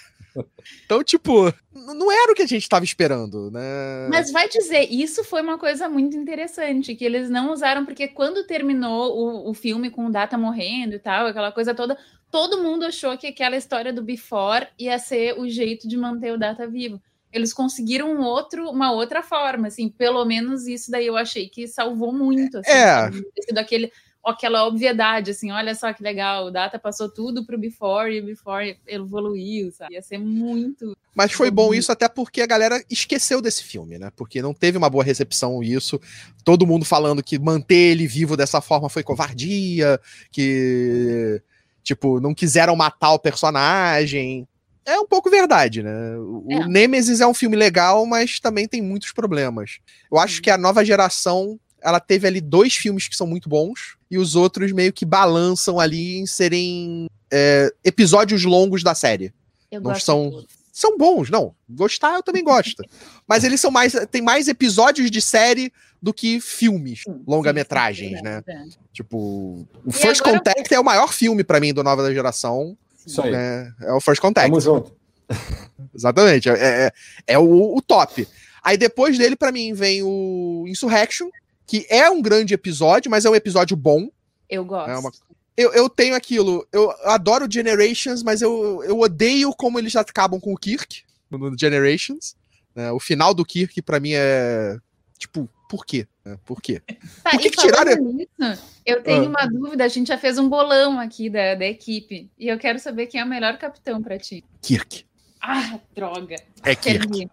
Então, 0.85 1.03
tipo, 1.03 1.53
não 1.73 2.11
era 2.11 2.31
o 2.31 2.35
que 2.35 2.41
a 2.41 2.47
gente 2.47 2.63
estava 2.63 2.85
esperando, 2.85 3.51
né? 3.51 4.07
Mas 4.09 4.31
vai 4.31 4.47
dizer, 4.49 4.87
isso 4.91 5.23
foi 5.23 5.41
uma 5.41 5.57
coisa 5.57 5.87
muito 5.87 6.15
interessante, 6.15 6.95
que 6.95 7.05
eles 7.05 7.29
não 7.29 7.51
usaram, 7.51 7.85
porque 7.85 8.07
quando 8.07 8.45
terminou 8.45 9.17
o, 9.17 9.49
o 9.49 9.53
filme 9.53 9.89
com 9.89 10.07
o 10.07 10.11
Data 10.11 10.37
morrendo 10.37 10.95
e 10.95 10.99
tal, 10.99 11.27
aquela 11.27 11.51
coisa 11.51 11.73
toda, 11.73 11.97
todo 12.35 12.61
mundo 12.61 12.83
achou 12.83 13.17
que 13.17 13.27
aquela 13.27 13.55
história 13.55 13.93
do 13.93 14.03
Before 14.03 14.67
ia 14.77 14.99
ser 14.99 15.39
o 15.39 15.47
jeito 15.47 15.87
de 15.87 15.95
manter 15.95 16.33
o 16.33 16.37
Data 16.37 16.67
vivo. 16.67 17.01
Eles 17.31 17.53
conseguiram 17.53 18.11
um 18.11 18.21
outro, 18.21 18.69
uma 18.69 18.91
outra 18.91 19.23
forma, 19.23 19.67
assim, 19.67 19.87
pelo 19.87 20.25
menos 20.25 20.67
isso 20.67 20.91
daí 20.91 21.07
eu 21.07 21.15
achei 21.15 21.47
que 21.47 21.65
salvou 21.65 22.11
muito, 22.11 22.57
assim, 22.57 22.71
é. 22.71 23.09
sido 23.41 23.57
aquele 23.57 23.89
aquela 24.21 24.65
obviedade, 24.65 25.31
assim, 25.31 25.51
olha 25.51 25.73
só 25.75 25.93
que 25.93 26.03
legal, 26.03 26.47
o 26.47 26.51
Data 26.51 26.77
passou 26.77 27.07
tudo 27.07 27.45
pro 27.45 27.57
Before 27.57 28.11
e 28.11 28.19
o 28.19 28.25
Before 28.25 28.77
evoluiu, 28.85 29.71
sabe? 29.71 29.93
Ia 29.93 30.01
ser 30.01 30.17
muito. 30.17 30.97
Mas 31.13 31.31
foi 31.31 31.49
bom 31.49 31.73
isso 31.73 31.91
até 31.91 32.09
porque 32.09 32.41
a 32.41 32.47
galera 32.47 32.83
esqueceu 32.89 33.39
desse 33.39 33.63
filme, 33.63 33.97
né? 33.97 34.11
Porque 34.13 34.41
não 34.41 34.53
teve 34.53 34.77
uma 34.77 34.89
boa 34.89 35.03
recepção 35.03 35.63
isso. 35.63 36.01
Todo 36.43 36.67
mundo 36.67 36.83
falando 36.83 37.23
que 37.23 37.39
manter 37.39 37.91
ele 37.91 38.07
vivo 38.07 38.35
dessa 38.35 38.59
forma 38.59 38.89
foi 38.89 39.03
covardia, 39.03 40.01
que 40.31 41.41
tipo, 41.85 42.19
não 42.19 42.33
quiseram 42.33 42.75
matar 42.75 43.13
o 43.13 43.19
personagem. 43.19 44.45
é 44.85 44.99
um 44.99 45.07
pouco 45.07 45.29
verdade, 45.29 45.83
né? 45.83 46.17
O 46.17 46.47
é. 46.49 46.67
Nemesis 46.67 47.21
é 47.21 47.27
um 47.27 47.33
filme 47.33 47.55
legal, 47.55 48.05
mas 48.05 48.39
também 48.39 48.67
tem 48.67 48.81
muitos 48.81 49.13
problemas. 49.13 49.77
Eu 50.11 50.17
acho 50.17 50.41
que 50.41 50.49
a 50.49 50.57
nova 50.57 50.83
geração 50.83 51.57
ela 51.81 51.99
teve 51.99 52.27
ali 52.27 52.41
dois 52.41 52.73
filmes 52.75 53.07
que 53.07 53.15
são 53.15 53.27
muito 53.27 53.47
bons 53.47 53.95
e 54.09 54.17
os 54.17 54.35
outros 54.35 54.71
meio 54.71 54.91
que 54.91 55.05
balançam 55.05 55.79
ali 55.79 56.17
em 56.17 56.25
serem 56.25 57.07
é, 57.31 57.71
episódios 57.83 58.43
longos 58.43 58.81
da 58.81 58.95
série. 58.95 59.31
Eu 59.71 59.81
não 59.81 59.93
são 59.95 60.43
são 60.71 60.97
bons, 60.97 61.29
não. 61.29 61.55
Gostar 61.69 62.15
eu 62.15 62.23
também 62.23 62.43
gosto. 62.43 62.83
Mas 63.27 63.43
eles 63.43 63.61
são 63.61 63.69
mais 63.69 63.93
tem 64.11 64.21
mais 64.21 64.47
episódios 64.47 65.11
de 65.11 65.21
série 65.21 65.71
do 66.05 66.13
que 66.13 66.39
filmes, 66.39 67.01
longa-metragens, 67.25 68.21
né? 68.21 68.43
É. 68.45 68.63
Tipo, 68.93 69.17
o 69.17 69.67
e 69.87 69.91
First 69.91 70.21
agora... 70.21 70.37
Contact 70.37 70.71
é 70.71 70.79
o 70.79 70.83
maior 70.83 71.11
filme 71.11 71.43
para 71.43 71.59
mim 71.59 71.73
do 71.73 71.83
Nova 71.83 72.13
Geração. 72.13 72.77
Isso 73.03 73.23
aí. 73.23 73.31
Né? 73.31 73.73
É 73.81 73.91
o 73.91 73.99
First 73.99 74.21
Contact. 74.21 74.47
Tamo 74.47 74.61
junto. 74.61 74.95
Exatamente. 75.95 76.47
É, 76.47 76.53
é, 76.53 76.91
é 77.25 77.39
o, 77.39 77.75
o, 77.75 77.81
top. 77.81 78.27
Aí 78.61 78.77
depois 78.77 79.17
dele, 79.17 79.35
para 79.35 79.51
mim, 79.51 79.73
vem 79.73 80.03
o 80.03 80.65
Insurrection, 80.67 81.27
que 81.65 81.87
é 81.89 82.07
um 82.07 82.21
grande 82.21 82.53
episódio, 82.53 83.09
mas 83.09 83.25
é 83.25 83.29
um 83.31 83.35
episódio 83.35 83.75
bom. 83.75 84.07
Eu 84.47 84.63
gosto. 84.63 84.91
É 84.91 84.97
uma... 84.99 85.11
eu, 85.57 85.73
eu 85.73 85.89
tenho 85.89 86.13
aquilo. 86.13 86.67
Eu 86.71 86.91
adoro 87.05 87.51
Generations, 87.51 88.21
mas 88.21 88.43
eu, 88.43 88.83
eu 88.83 88.99
odeio 88.99 89.51
como 89.55 89.79
eles 89.79 89.95
acabam 89.95 90.39
com 90.39 90.53
o 90.53 90.57
Kirk 90.57 91.03
no 91.31 91.57
Generations. 91.57 92.35
Né? 92.75 92.91
O 92.91 92.99
final 92.99 93.33
do 93.33 93.43
Kirk, 93.43 93.81
para 93.81 93.99
mim, 93.99 94.11
é. 94.13 94.77
Tipo, 95.17 95.49
por 95.69 95.85
quê? 95.85 96.07
É, 96.25 96.37
por 96.45 96.61
quê? 96.61 96.81
Tá, 97.23 97.31
por 97.31 97.39
que, 97.39 97.49
que 97.49 97.57
tiraram. 97.57 97.95
Nisso, 98.13 98.63
eu 98.85 99.01
tenho 99.01 99.25
ah. 99.25 99.29
uma 99.29 99.45
dúvida. 99.47 99.83
A 99.83 99.87
gente 99.87 100.07
já 100.07 100.17
fez 100.17 100.37
um 100.37 100.47
bolão 100.47 100.99
aqui 100.99 101.29
da, 101.29 101.55
da 101.55 101.65
equipe. 101.65 102.29
E 102.37 102.47
eu 102.47 102.57
quero 102.57 102.79
saber 102.79 103.07
quem 103.07 103.19
é 103.19 103.23
o 103.23 103.27
melhor 103.27 103.57
capitão 103.57 104.01
para 104.01 104.17
ti. 104.17 104.43
Kirk. 104.61 105.05
Ah, 105.41 105.79
droga. 105.95 106.35
É 106.63 106.75
Kirk. 106.75 107.29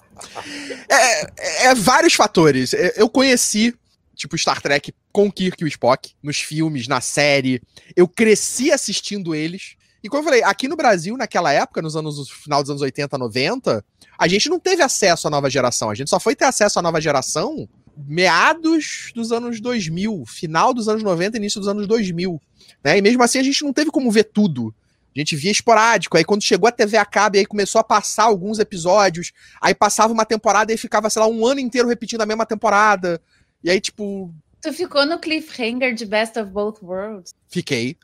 É, 0.88 0.94
é, 0.94 1.66
é, 1.66 1.74
vários 1.74 2.14
fatores. 2.14 2.72
Eu 2.96 3.08
conheci, 3.08 3.74
tipo, 4.14 4.36
Star 4.36 4.60
Trek 4.60 4.92
com 5.10 5.30
Kirk 5.30 5.62
e 5.62 5.64
o 5.64 5.68
Spock, 5.68 6.12
nos 6.22 6.38
filmes, 6.38 6.86
na 6.86 7.00
série. 7.00 7.62
Eu 7.96 8.06
cresci 8.06 8.70
assistindo 8.70 9.34
eles. 9.34 9.76
E 10.02 10.08
como 10.08 10.20
eu 10.20 10.24
falei, 10.24 10.42
aqui 10.42 10.66
no 10.66 10.76
Brasil, 10.76 11.16
naquela 11.16 11.52
época, 11.52 11.80
nos 11.80 11.94
anos, 11.94 12.18
no 12.18 12.24
final 12.24 12.60
dos 12.62 12.70
anos 12.70 12.82
80, 12.82 13.16
90, 13.16 13.84
a 14.18 14.28
gente 14.28 14.48
não 14.48 14.58
teve 14.58 14.82
acesso 14.82 15.28
à 15.28 15.30
nova 15.30 15.48
geração. 15.48 15.90
A 15.90 15.94
gente 15.94 16.10
só 16.10 16.18
foi 16.18 16.34
ter 16.34 16.44
acesso 16.44 16.78
à 16.78 16.82
nova 16.82 17.00
geração 17.00 17.68
meados 17.96 19.12
dos 19.14 19.32
anos 19.32 19.60
2000, 19.60 20.24
final 20.26 20.72
dos 20.72 20.88
anos 20.88 21.02
90, 21.02 21.36
início 21.36 21.60
dos 21.60 21.68
anos 21.68 21.86
2000. 21.86 22.40
Né? 22.82 22.98
E 22.98 23.02
mesmo 23.02 23.22
assim 23.22 23.38
a 23.38 23.42
gente 23.42 23.62
não 23.62 23.72
teve 23.72 23.90
como 23.90 24.10
ver 24.10 24.24
tudo. 24.24 24.74
A 25.14 25.18
gente 25.18 25.36
via 25.36 25.52
esporádico. 25.52 26.16
Aí 26.16 26.24
quando 26.24 26.42
chegou 26.42 26.68
a 26.68 26.72
TV 26.72 26.96
a 26.96 27.04
cabo, 27.04 27.36
aí 27.36 27.44
começou 27.44 27.80
a 27.80 27.84
passar 27.84 28.24
alguns 28.24 28.58
episódios. 28.58 29.32
Aí 29.60 29.74
passava 29.74 30.12
uma 30.12 30.24
temporada 30.24 30.72
e 30.72 30.76
fificava, 30.76 31.10
sei 31.10 31.20
lá, 31.20 31.28
um 31.28 31.46
ano 31.46 31.60
inteiro 31.60 31.86
repetindo 31.86 32.22
a 32.22 32.26
mesma 32.26 32.46
temporada. 32.46 33.20
E 33.62 33.70
aí, 33.70 33.80
tipo. 33.80 34.34
Tu 34.62 34.72
ficou 34.72 35.04
no 35.04 35.18
cliffhanger 35.18 35.94
de 35.94 36.06
Best 36.06 36.38
of 36.38 36.50
Both 36.50 36.82
Worlds? 36.82 37.34
Fiquei. 37.48 37.96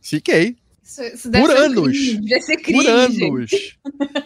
Fiquei. 0.00 0.56
Isso, 0.82 1.02
isso 1.02 1.30
por 1.30 1.50
anos. 1.50 1.96
Crime, 2.62 2.72
por 2.72 2.86
anos. 2.86 3.50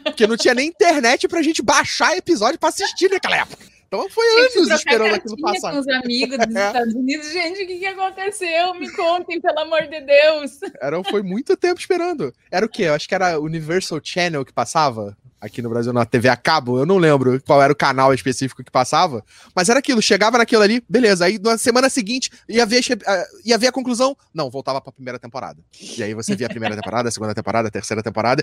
Porque 0.04 0.26
não 0.26 0.36
tinha 0.36 0.54
nem 0.54 0.68
internet 0.68 1.26
pra 1.26 1.42
gente 1.42 1.62
baixar 1.62 2.16
episódio 2.16 2.58
pra 2.58 2.68
assistir 2.68 3.10
naquela 3.10 3.38
época. 3.38 3.70
Então 3.86 4.08
foi 4.08 4.24
anos 4.42 4.70
esperando 4.70 5.14
aquilo 5.14 5.36
passar. 5.40 5.72
com 5.72 5.78
os 5.80 5.88
amigos 5.88 6.38
dos 6.38 6.46
Estados 6.54 6.94
Unidos. 6.94 7.32
Gente, 7.32 7.64
o 7.64 7.66
que, 7.66 7.78
que 7.78 7.86
aconteceu? 7.86 8.74
Me 8.74 8.88
contem, 8.92 9.40
pelo 9.40 9.58
amor 9.58 9.82
de 9.88 10.00
Deus. 10.00 10.60
Era, 10.80 11.02
foi 11.02 11.22
muito 11.22 11.56
tempo 11.56 11.80
esperando. 11.80 12.32
Era 12.52 12.64
o 12.64 12.68
quê? 12.68 12.84
Eu 12.84 12.94
acho 12.94 13.08
que 13.08 13.14
era 13.16 13.40
Universal 13.40 14.00
Channel 14.00 14.44
que 14.44 14.52
passava 14.52 15.16
aqui 15.40 15.62
no 15.62 15.70
Brasil 15.70 15.92
na 15.92 16.04
TV 16.04 16.28
a 16.28 16.36
cabo, 16.36 16.78
eu 16.78 16.86
não 16.86 16.98
lembro 16.98 17.40
qual 17.42 17.62
era 17.62 17.72
o 17.72 17.76
canal 17.76 18.12
específico 18.12 18.62
que 18.62 18.70
passava, 18.70 19.24
mas 19.54 19.68
era 19.68 19.78
aquilo, 19.78 20.02
chegava 20.02 20.38
naquilo 20.38 20.62
ali, 20.62 20.82
beleza, 20.88 21.24
aí 21.24 21.38
na 21.38 21.56
semana 21.56 21.88
seguinte 21.88 22.30
ia 22.48 22.66
ver, 22.66 22.82
eh, 22.90 23.26
ia 23.44 23.56
ver 23.56 23.68
a 23.68 23.72
conclusão, 23.72 24.16
não, 24.34 24.50
voltava 24.50 24.80
pra 24.80 24.92
primeira 24.92 25.18
temporada. 25.18 25.60
E 25.96 26.02
aí 26.02 26.14
você 26.14 26.36
via 26.36 26.46
a 26.46 26.50
primeira 26.50 26.76
temporada, 26.76 27.08
a 27.08 27.12
segunda 27.12 27.34
temporada, 27.34 27.68
a 27.68 27.70
terceira 27.70 28.02
temporada, 28.02 28.42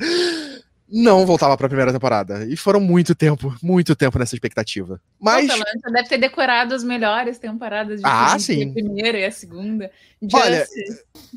não 0.89 1.25
voltava 1.25 1.57
pra 1.57 1.67
primeira 1.67 1.91
temporada. 1.91 2.45
E 2.45 2.55
foram 2.55 2.79
muito 2.79 3.13
tempo, 3.13 3.53
muito 3.61 3.95
tempo 3.95 4.17
nessa 4.17 4.35
expectativa. 4.35 5.01
Mas. 5.19 5.47
Você 5.47 5.91
deve 5.91 6.07
ter 6.07 6.17
decorado 6.17 6.73
as 6.73 6.83
melhores 6.83 7.37
temporadas 7.37 7.99
de 7.99 8.05
ah, 8.05 8.37
sim. 8.39 8.69
a 8.69 8.73
primeira 8.73 9.19
e 9.19 9.25
a 9.25 9.31
segunda. 9.31 9.91
Olha, 10.33 10.65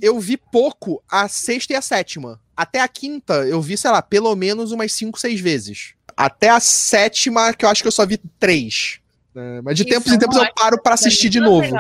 eu 0.01 0.19
vi 0.21 0.37
pouco 0.37 1.03
a 1.11 1.29
sexta 1.29 1.73
e 1.73 1.77
a 1.77 1.83
sétima. 1.83 2.41
Até 2.57 2.81
a 2.81 2.89
quinta, 2.89 3.35
eu 3.47 3.61
vi, 3.61 3.77
sei 3.77 3.91
lá, 3.91 4.01
pelo 4.01 4.35
menos 4.37 4.71
umas 4.71 4.93
cinco, 4.93 5.19
seis 5.19 5.41
vezes. 5.41 5.95
Até 6.17 6.51
a 6.51 6.61
sétima, 6.61 7.53
que 7.53 7.65
eu 7.65 7.69
acho 7.69 7.83
que 7.83 7.89
eu 7.89 7.93
só 7.93 8.07
vi 8.07 8.19
três. 8.39 9.01
É, 9.35 9.61
mas 9.63 9.77
de 9.77 9.85
tempos 9.85 10.13
em 10.13 10.19
tempos 10.19 10.37
eu 10.37 10.55
paro 10.55 10.81
para 10.83 10.95
assistir 10.95 11.29
de 11.29 11.41
novo. 11.41 11.73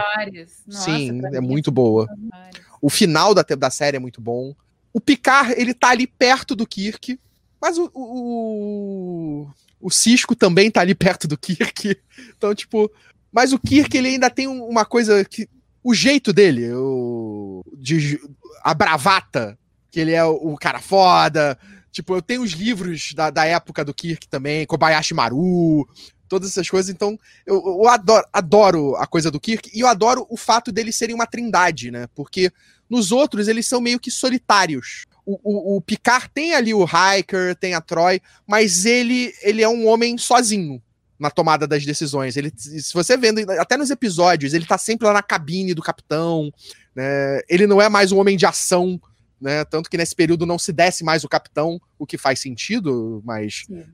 Nossa, 0.66 0.84
Sim, 0.84 1.20
é 1.32 1.40
muito 1.40 1.70
boa. 1.70 2.06
O 2.80 2.88
final 2.88 3.34
da, 3.34 3.42
da 3.42 3.70
série 3.70 3.96
é 3.96 4.00
muito 4.00 4.20
bom. 4.20 4.54
O 4.92 5.00
Picard, 5.00 5.54
ele 5.56 5.74
tá 5.74 5.90
ali 5.90 6.06
perto 6.06 6.56
do 6.56 6.66
Kirk 6.66 7.18
mas 7.60 7.76
o, 7.78 7.90
o, 7.94 9.48
o 9.80 9.90
Cisco 9.90 10.34
também 10.34 10.70
tá 10.70 10.80
ali 10.80 10.94
perto 10.96 11.28
do 11.28 11.38
Kirk. 11.38 11.96
Então, 12.36 12.54
tipo. 12.54 12.90
Mas 13.32 13.52
o 13.52 13.58
Kirk, 13.58 13.96
ele 13.96 14.08
ainda 14.08 14.30
tem 14.30 14.48
uma 14.48 14.84
coisa 14.84 15.24
que. 15.24 15.48
O 15.82 15.94
jeito 15.94 16.30
dele, 16.30 16.70
o, 16.74 17.64
de, 17.78 18.20
a 18.62 18.74
bravata, 18.74 19.58
que 19.90 19.98
ele 19.98 20.12
é 20.12 20.22
o, 20.22 20.34
o 20.34 20.58
cara 20.58 20.78
foda. 20.78 21.58
Tipo, 21.90 22.14
eu 22.14 22.22
tenho 22.22 22.42
os 22.42 22.52
livros 22.52 23.14
da, 23.14 23.30
da 23.30 23.46
época 23.46 23.82
do 23.84 23.94
Kirk 23.94 24.28
também, 24.28 24.66
Kobayashi 24.66 25.14
Maru, 25.14 25.88
todas 26.28 26.50
essas 26.50 26.68
coisas. 26.68 26.90
Então, 26.90 27.18
eu, 27.46 27.56
eu 27.56 27.88
adoro, 27.88 28.26
adoro, 28.32 28.96
a 28.96 29.06
coisa 29.06 29.30
do 29.30 29.40
Kirk 29.40 29.70
e 29.74 29.80
eu 29.80 29.86
adoro 29.86 30.26
o 30.28 30.36
fato 30.36 30.70
deles 30.70 30.96
serem 30.96 31.14
uma 31.14 31.26
trindade, 31.26 31.90
né? 31.90 32.06
Porque 32.14 32.52
nos 32.88 33.10
outros 33.10 33.48
eles 33.48 33.66
são 33.66 33.80
meio 33.80 33.98
que 33.98 34.10
solitários 34.10 35.06
o, 35.24 35.38
o, 35.42 35.76
o 35.76 35.80
Picard 35.80 36.28
tem 36.32 36.54
ali 36.54 36.72
o 36.72 36.84
Hiker, 36.84 37.54
tem 37.56 37.74
a 37.74 37.80
Troy, 37.80 38.20
mas 38.46 38.84
ele, 38.84 39.32
ele 39.42 39.62
é 39.62 39.68
um 39.68 39.86
homem 39.86 40.16
sozinho 40.18 40.82
na 41.18 41.30
tomada 41.30 41.66
das 41.66 41.84
decisões. 41.84 42.36
Ele, 42.36 42.52
se 42.56 42.92
você 42.94 43.16
vendo, 43.16 43.48
até 43.52 43.76
nos 43.76 43.90
episódios, 43.90 44.54
ele 44.54 44.66
tá 44.66 44.78
sempre 44.78 45.06
lá 45.06 45.12
na 45.12 45.22
cabine 45.22 45.74
do 45.74 45.82
capitão, 45.82 46.52
né? 46.94 47.40
Ele 47.48 47.66
não 47.66 47.80
é 47.80 47.88
mais 47.88 48.10
um 48.10 48.18
homem 48.18 48.36
de 48.36 48.46
ação, 48.46 49.00
né? 49.40 49.64
Tanto 49.66 49.90
que 49.90 49.98
nesse 49.98 50.14
período 50.14 50.46
não 50.46 50.58
se 50.58 50.72
desce 50.72 51.04
mais 51.04 51.22
o 51.22 51.28
capitão, 51.28 51.80
o 51.98 52.06
que 52.06 52.16
faz 52.16 52.40
sentido, 52.40 53.22
mas 53.24 53.64
né? 53.68 53.86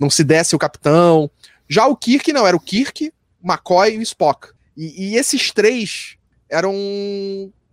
não 0.00 0.08
se 0.08 0.24
desce 0.24 0.56
o 0.56 0.58
capitão. 0.58 1.30
Já 1.68 1.86
o 1.86 1.96
Kirk 1.96 2.32
não, 2.32 2.46
era 2.46 2.56
o 2.56 2.60
Kirk, 2.60 3.12
o 3.42 3.52
McCoy 3.52 3.94
e 3.94 3.98
o 3.98 4.02
Spock. 4.02 4.48
E, 4.74 5.10
e 5.10 5.16
esses 5.16 5.50
três 5.50 6.16
eram 6.48 6.72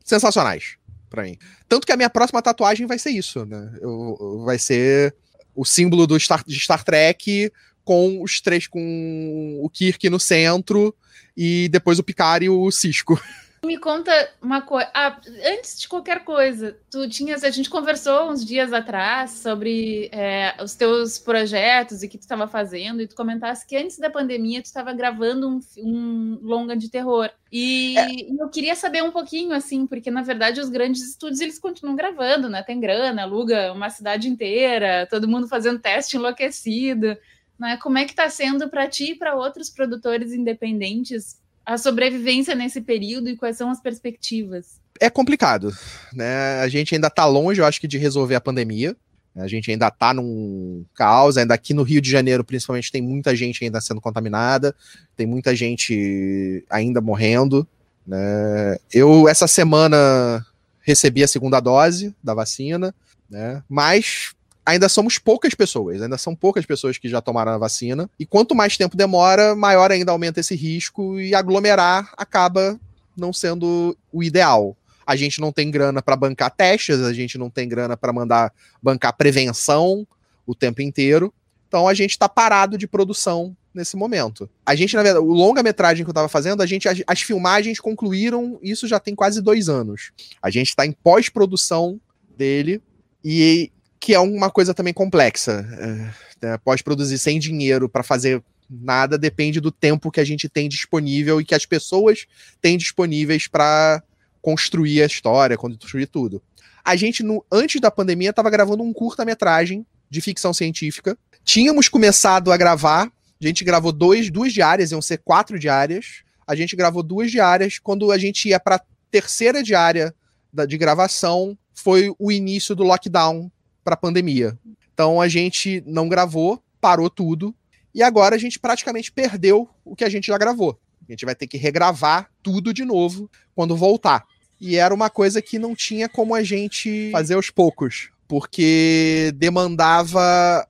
sensacionais 0.04 0.78
para 1.14 1.24
mim. 1.24 1.38
Tanto 1.70 1.86
que 1.86 1.92
a 1.92 1.96
minha 1.96 2.10
próxima 2.10 2.42
tatuagem 2.42 2.88
vai 2.88 2.98
ser 2.98 3.12
isso, 3.12 3.46
né? 3.46 3.72
Eu, 3.80 4.42
vai 4.44 4.58
ser 4.58 5.14
o 5.56 5.64
símbolo 5.64 6.08
do 6.08 6.20
Star, 6.20 6.44
de 6.44 6.60
Star 6.60 6.84
Trek 6.84 7.52
com 7.84 8.24
os 8.24 8.42
três, 8.42 8.66
com 8.66 9.60
o 9.62 9.70
Kirk 9.70 10.10
no 10.10 10.20
centro 10.20 10.96
e 11.38 11.70
depois 11.70 12.00
o 12.00 12.04
Picard 12.04 12.44
e 12.44 12.50
o 12.50 12.72
Cisco. 12.72 13.22
Me 13.66 13.78
conta 13.78 14.12
uma 14.42 14.62
coisa. 14.62 14.90
Ah, 14.94 15.18
antes 15.46 15.80
de 15.80 15.88
qualquer 15.88 16.26
coisa, 16.26 16.78
tu 16.92 17.08
tinhas. 17.08 17.46
A 17.46 17.50
gente 17.50 17.70
conversou 17.70 18.30
uns 18.30 18.44
dias 18.44 18.74
atrás 18.74 19.32
sobre 19.32 20.10
é, 20.12 20.54
os 20.62 20.76
teus 20.76 21.18
projetos 21.18 22.04
e 22.04 22.08
o 22.08 22.10
que 22.10 22.18
tu 22.18 22.24
estava 22.24 22.46
fazendo, 22.46 23.02
e 23.02 23.08
tu 23.08 23.16
comentaste 23.16 23.66
que 23.66 23.78
antes 23.78 23.98
da 23.98 24.10
pandemia 24.10 24.62
tu 24.62 24.66
estava 24.66 24.92
gravando 24.92 25.48
um, 25.48 25.60
um, 25.78 26.40
longa 26.42 26.76
de 26.76 26.90
terror. 26.90 27.30
E, 27.50 27.98
é. 27.98 28.10
e, 28.10 28.38
eu 28.38 28.50
queria 28.50 28.76
saber 28.76 29.02
um 29.02 29.12
pouquinho, 29.12 29.54
assim, 29.54 29.88
porque 29.88 30.12
na 30.12 30.22
verdade 30.22 30.60
os 30.60 30.68
grandes 30.68 31.02
estúdios 31.02 31.40
eles 31.40 31.58
continuam 31.58 31.96
gravando, 31.96 32.50
né? 32.50 32.62
Tem 32.64 32.82
grana, 32.82 33.22
aluga 33.22 33.72
uma 33.72 33.90
cidade 33.90 34.28
inteira, 34.28 35.08
todo 35.10 35.28
mundo 35.28 35.48
fazendo 35.48 35.80
teste 35.80 36.18
enlouquecido. 36.18 37.16
Né? 37.58 37.78
Como 37.78 37.98
é 37.98 38.04
que 38.04 38.12
está 38.12 38.30
sendo 38.30 38.68
para 38.70 38.90
ti 38.90 39.12
e 39.12 39.16
para 39.16 39.36
outros 39.36 39.70
produtores 39.70 40.34
independentes 40.34 41.42
a 41.66 41.78
sobrevivência 41.78 42.56
nesse 42.56 42.82
período 42.82 43.30
e 43.30 43.38
quais 43.38 43.58
são 43.58 43.70
as 43.70 43.82
perspectivas? 43.82 44.82
É 45.00 45.10
complicado, 45.10 45.72
né? 46.14 46.60
A 46.62 46.68
gente 46.68 46.94
ainda 46.94 47.08
está 47.08 47.26
longe, 47.26 47.62
eu 47.62 47.66
acho 47.66 47.80
que, 47.80 47.88
de 47.88 47.98
resolver 47.98 48.36
a 48.36 48.42
pandemia. 48.42 48.96
A 49.36 49.48
gente 49.48 49.72
ainda 49.72 49.88
está 49.88 50.14
num 50.14 50.86
caos, 50.94 51.38
ainda 51.38 51.56
aqui 51.56 51.74
no 51.74 51.82
Rio 51.82 52.00
de 52.00 52.10
Janeiro, 52.10 52.44
principalmente, 52.44 52.92
tem 52.92 53.02
muita 53.02 53.36
gente 53.36 53.64
ainda 53.64 53.82
sendo 53.82 54.00
contaminada, 54.00 54.76
tem 55.16 55.26
muita 55.26 55.56
gente 55.56 56.64
ainda 56.70 57.02
morrendo. 57.02 57.68
Né? 58.06 58.78
Eu, 58.94 59.28
essa 59.28 59.48
semana, 59.48 60.46
recebi 60.82 61.24
a 61.24 61.28
segunda 61.28 61.60
dose 61.60 62.16
da 62.24 62.36
vacina, 62.36 62.94
né? 63.30 63.64
Mas 63.68 64.36
ainda 64.66 64.88
somos 64.88 65.18
poucas 65.18 65.54
pessoas, 65.54 66.02
ainda 66.02 66.18
são 66.18 66.36
poucas 66.36 66.66
pessoas 66.66 66.98
que 66.98 67.10
já 67.10 67.22
tomaram 67.22 67.52
a 67.52 67.58
vacina. 67.58 68.10
E 68.20 68.26
quanto 68.26 68.56
mais 68.56 68.78
tempo 68.78 68.98
demora, 68.98 69.56
maior 69.56 69.92
ainda 69.92 70.12
aumenta 70.12 70.40
esse 70.40 70.56
risco 70.56 71.20
e 71.20 71.36
aglomerar 71.36 72.12
acaba 72.18 72.80
não 73.16 73.32
sendo 73.32 73.96
o 74.12 74.24
ideal. 74.24 74.76
a 75.06 75.18
gente 75.18 75.42
não 75.42 75.52
tem 75.52 75.70
grana 75.70 76.02
para 76.02 76.16
bancar 76.16 76.50
testes, 76.50 77.02
a 77.02 77.12
gente 77.12 77.38
não 77.38 77.50
tem 77.50 77.68
grana 77.68 77.98
para 77.98 78.14
mandar 78.14 78.54
bancar 78.82 79.12
prevenção 79.16 80.08
o 80.48 80.56
tempo 80.56 80.82
inteiro. 80.82 81.34
Então 81.68 81.88
a 81.88 81.94
gente 81.94 82.12
está 82.12 82.30
parado 82.30 82.78
de 82.78 82.88
produção 82.88 83.56
nesse 83.74 83.98
momento. 83.98 84.50
A 84.66 84.76
gente, 84.76 84.96
na 84.96 85.04
verdade, 85.04 85.26
o 85.26 85.34
longa-metragem 85.34 86.06
que 86.06 86.10
eu 86.10 86.14
estava 86.14 86.30
fazendo, 86.30 86.62
a 86.62 86.66
gente, 86.66 86.88
as, 86.88 87.02
as, 87.06 87.22
filmagens 87.22 87.80
concluíram, 87.80 88.60
isso 88.62 88.88
já 88.88 89.00
tem 89.00 89.14
quase 89.14 89.42
dois 89.42 89.68
anos. 89.68 90.12
A 90.42 90.50
gente 90.50 90.70
está 90.70 90.86
em 90.86 90.92
pós-produção 90.92 92.00
dele, 92.38 92.82
e 93.24 93.72
que 94.04 94.14
é 94.14 94.20
uma 94.20 94.52
coisa 94.52 94.74
também 94.74 94.94
complexa. 94.94 95.66
É, 95.80 96.46
né, 96.46 96.58
Pós-produzir 96.58 97.18
sem 97.18 97.40
dinheiro 97.40 97.88
para 97.88 98.04
fazer 98.04 98.44
nada 98.70 99.18
depende 99.18 99.62
do 99.62 99.72
tempo 99.72 100.12
que 100.12 100.20
a 100.20 100.26
gente 100.26 100.50
tem 100.50 100.68
disponível 100.68 101.40
e 101.40 101.46
que 101.46 101.56
as 101.56 101.66
pessoas 101.66 102.26
têm 102.62 102.78
disponíveis 102.78 103.48
para 103.48 104.04
construir 104.42 105.02
a 105.02 105.06
história, 105.06 105.58
construir 105.58 106.08
tudo. 106.08 106.44
A 106.84 106.98
gente, 106.98 107.24
no, 107.24 107.46
antes 107.50 107.80
da 107.80 107.90
pandemia, 107.90 108.32
estava 108.32 108.50
gravando 108.50 108.84
um 108.84 108.92
curta-metragem 108.92 109.86
de 110.10 110.20
ficção 110.20 110.54
científica. 110.54 111.18
Tínhamos 111.46 111.88
começado 111.88 112.52
a 112.52 112.58
gravar, 112.58 113.06
a 113.06 113.48
gente 113.48 113.64
gravou 113.64 113.94
dois, 113.94 114.30
duas 114.30 114.52
diárias, 114.52 114.92
iam 114.92 115.02
ser 115.02 115.20
quatro 115.20 115.58
diárias. 115.58 116.24
A 116.46 116.56
gente 116.56 116.76
gravou 116.76 117.04
duas 117.04 117.32
diárias. 117.32 117.80
Quando 117.80 118.12
a 118.12 118.18
gente 118.18 118.50
ia 118.50 118.60
para 118.60 118.82
terceira 119.10 119.64
diária 119.64 120.14
da, 120.52 120.66
de 120.66 120.78
gravação, 120.78 121.58
foi 121.74 122.14
o 122.20 122.30
início 122.30 122.76
do 122.76 122.84
lockdown 122.84 123.50
para 123.84 123.96
a 123.96 123.98
pandemia. 123.98 124.58
Então 124.94 125.20
a 125.20 125.28
gente 125.28 125.84
não 125.86 126.08
gravou, 126.08 126.64
parou 126.80 127.10
tudo, 127.10 127.54
e 127.94 128.02
agora 128.02 128.36
a 128.36 128.40
gente 128.40 128.60
praticamente 128.60 129.12
perdeu 129.12 129.70
o 129.86 129.96
que 129.96 130.04
a 130.04 130.10
gente 130.10 130.28
já 130.28 130.38
gravou. 130.38 130.80
A 131.08 131.12
gente 131.12 131.26
vai 131.26 131.36
ter 131.36 131.48
que 131.48 131.58
regravar 131.58 132.30
tudo 132.42 132.74
de 132.74 132.86
novo 132.86 133.30
quando 133.56 133.76
voltar. 133.76 134.26
E 134.60 134.78
era 134.78 134.94
uma 134.94 135.10
coisa 135.10 135.42
que 135.42 135.60
não 135.60 135.76
tinha 135.76 136.08
como 136.08 136.34
a 136.34 136.42
gente 136.42 137.10
fazer 137.12 137.36
aos 137.36 137.50
poucos, 137.50 138.10
porque 138.28 139.34
demandava. 139.36 140.68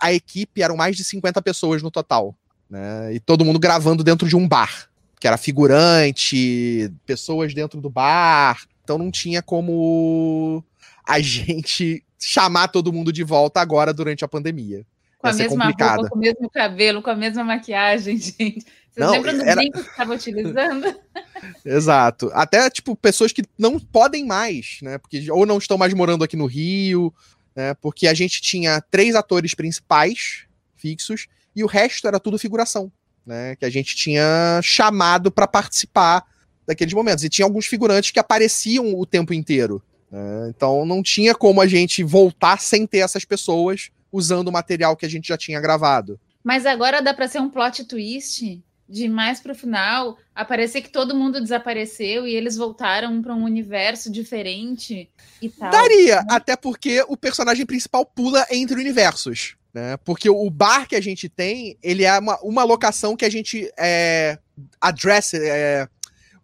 A 0.00 0.12
equipe 0.12 0.62
eram 0.62 0.76
mais 0.76 0.96
de 0.96 1.04
50 1.04 1.40
pessoas 1.40 1.82
no 1.82 1.90
total. 1.90 2.34
Né? 2.68 3.14
E 3.14 3.20
todo 3.20 3.44
mundo 3.44 3.58
gravando 3.58 4.02
dentro 4.02 4.28
de 4.28 4.36
um 4.36 4.48
bar. 4.48 4.90
Que 5.20 5.26
era 5.28 5.36
figurante, 5.36 6.90
pessoas 7.06 7.54
dentro 7.54 7.80
do 7.80 7.88
bar. 7.88 8.60
Então 8.82 8.98
não 8.98 9.10
tinha 9.10 9.42
como 9.42 10.64
a 11.10 11.20
gente 11.20 12.04
chamar 12.18 12.68
todo 12.68 12.92
mundo 12.92 13.12
de 13.12 13.24
volta 13.24 13.60
agora 13.60 13.92
durante 13.92 14.24
a 14.24 14.28
pandemia. 14.28 14.86
Com 15.18 15.26
a 15.26 15.32
mesma 15.32 15.64
roupa, 15.64 16.08
com 16.08 16.16
o 16.16 16.18
mesmo 16.18 16.48
cabelo, 16.48 17.02
com 17.02 17.10
a 17.10 17.16
mesma 17.16 17.42
maquiagem, 17.42 18.16
gente. 18.18 18.64
Vocês 18.90 19.06
não, 19.06 19.10
lembram 19.10 19.36
do 19.36 19.42
era... 19.42 19.60
que 19.60 19.78
estava 19.78 20.14
utilizando? 20.14 20.94
Exato. 21.64 22.30
Até, 22.32 22.68
tipo, 22.70 22.94
pessoas 22.96 23.32
que 23.32 23.42
não 23.58 23.78
podem 23.78 24.24
mais, 24.24 24.78
né? 24.82 24.98
Porque, 24.98 25.30
ou 25.30 25.44
não 25.44 25.58
estão 25.58 25.76
mais 25.76 25.92
morando 25.94 26.24
aqui 26.24 26.36
no 26.36 26.46
Rio, 26.46 27.12
né? 27.54 27.74
Porque 27.74 28.06
a 28.06 28.14
gente 28.14 28.40
tinha 28.40 28.80
três 28.80 29.14
atores 29.14 29.54
principais 29.54 30.44
fixos 30.76 31.26
e 31.54 31.62
o 31.62 31.66
resto 31.66 32.06
era 32.06 32.20
tudo 32.20 32.38
figuração, 32.38 32.90
né? 33.26 33.56
Que 33.56 33.64
a 33.64 33.70
gente 33.70 33.94
tinha 33.96 34.60
chamado 34.62 35.30
para 35.30 35.46
participar 35.46 36.24
daqueles 36.66 36.94
momentos. 36.94 37.24
E 37.24 37.28
tinha 37.28 37.44
alguns 37.44 37.66
figurantes 37.66 38.10
que 38.10 38.18
apareciam 38.18 38.94
o 38.94 39.04
tempo 39.04 39.34
inteiro. 39.34 39.82
Né? 40.10 40.48
Então 40.48 40.84
não 40.84 41.02
tinha 41.02 41.34
como 41.34 41.60
a 41.60 41.66
gente 41.66 42.02
voltar 42.02 42.60
sem 42.60 42.86
ter 42.86 42.98
essas 42.98 43.24
pessoas 43.24 43.90
usando 44.12 44.48
o 44.48 44.52
material 44.52 44.96
que 44.96 45.06
a 45.06 45.08
gente 45.08 45.28
já 45.28 45.36
tinha 45.36 45.60
gravado. 45.60 46.18
Mas 46.42 46.66
agora 46.66 47.00
dá 47.02 47.14
para 47.14 47.28
ser 47.28 47.40
um 47.40 47.50
plot 47.50 47.84
twist 47.84 48.62
de 48.88 49.08
mais 49.08 49.40
pro 49.40 49.54
final 49.54 50.18
aparecer 50.34 50.82
que 50.82 50.90
todo 50.90 51.14
mundo 51.14 51.40
desapareceu 51.40 52.26
e 52.26 52.34
eles 52.34 52.56
voltaram 52.56 53.22
para 53.22 53.34
um 53.34 53.44
universo 53.44 54.10
diferente 54.10 55.08
e 55.40 55.48
tal. 55.48 55.70
Daria, 55.70 56.16
né? 56.16 56.26
até 56.28 56.56
porque 56.56 57.04
o 57.06 57.16
personagem 57.16 57.64
principal 57.64 58.04
pula 58.04 58.44
entre 58.50 58.80
universos. 58.80 59.54
Né? 59.72 59.96
Porque 59.98 60.28
o 60.28 60.50
bar 60.50 60.88
que 60.88 60.96
a 60.96 61.00
gente 61.00 61.28
tem, 61.28 61.78
ele 61.80 62.02
é 62.02 62.18
uma, 62.18 62.36
uma 62.42 62.64
locação 62.64 63.16
que 63.16 63.24
a 63.24 63.30
gente 63.30 63.70
é, 63.78 64.36
address, 64.80 65.34
é, 65.34 65.88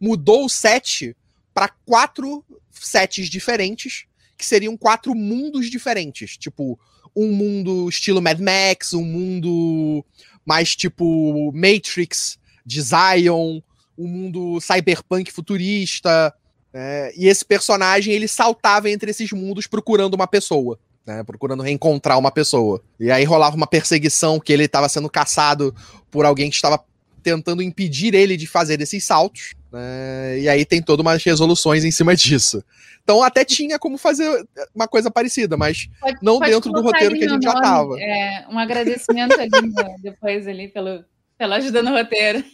mudou 0.00 0.44
o 0.44 0.48
set 0.48 1.16
para 1.56 1.70
quatro 1.86 2.44
sets 2.70 3.30
diferentes, 3.30 4.04
que 4.36 4.44
seriam 4.44 4.76
quatro 4.76 5.14
mundos 5.14 5.70
diferentes. 5.70 6.36
Tipo, 6.36 6.78
um 7.16 7.32
mundo 7.32 7.88
estilo 7.88 8.20
Mad 8.20 8.38
Max, 8.38 8.92
um 8.92 9.02
mundo 9.02 10.04
mais 10.44 10.76
tipo 10.76 11.50
Matrix, 11.54 12.38
de 12.64 12.82
Zion, 12.82 13.62
um 13.96 14.06
mundo 14.06 14.60
cyberpunk 14.60 15.32
futurista. 15.32 16.30
Né? 16.74 17.10
E 17.16 17.26
esse 17.26 17.42
personagem 17.42 18.12
ele 18.12 18.28
saltava 18.28 18.90
entre 18.90 19.10
esses 19.10 19.32
mundos 19.32 19.66
procurando 19.66 20.12
uma 20.12 20.26
pessoa. 20.26 20.78
Né, 21.06 21.22
procurando 21.22 21.62
reencontrar 21.62 22.18
uma 22.18 22.32
pessoa. 22.32 22.82
E 23.00 23.10
aí 23.10 23.24
rolava 23.24 23.56
uma 23.56 23.66
perseguição 23.66 24.38
que 24.38 24.52
ele 24.52 24.64
estava 24.64 24.90
sendo 24.90 25.08
caçado 25.08 25.74
por 26.10 26.26
alguém 26.26 26.50
que 26.50 26.56
estava 26.56 26.84
tentando 27.26 27.60
impedir 27.60 28.14
ele 28.14 28.36
de 28.36 28.46
fazer 28.46 28.80
esses 28.80 29.02
saltos. 29.02 29.52
Né, 29.72 30.38
e 30.38 30.48
aí 30.48 30.64
tem 30.64 30.80
todas 30.80 31.04
umas 31.04 31.24
resoluções 31.24 31.84
em 31.84 31.90
cima 31.90 32.14
disso. 32.14 32.62
Então 33.02 33.20
até 33.20 33.44
tinha 33.44 33.80
como 33.80 33.98
fazer 33.98 34.46
uma 34.72 34.86
coisa 34.86 35.10
parecida, 35.10 35.56
mas 35.56 35.88
pode, 36.00 36.18
não 36.22 36.38
pode 36.38 36.52
dentro 36.52 36.72
do 36.72 36.80
roteiro 36.80 37.16
que 37.16 37.24
a 37.24 37.28
gente 37.28 37.44
nome, 37.44 37.56
já 37.56 37.60
tava. 37.60 38.00
É, 38.00 38.46
um 38.48 38.56
agradecimento 38.56 39.40
ali 39.40 39.50
depois 40.00 40.46
ali 40.46 40.68
pelo, 40.68 41.04
pela 41.36 41.56
ajuda 41.56 41.82
no 41.82 41.90
roteiro. 41.90 42.44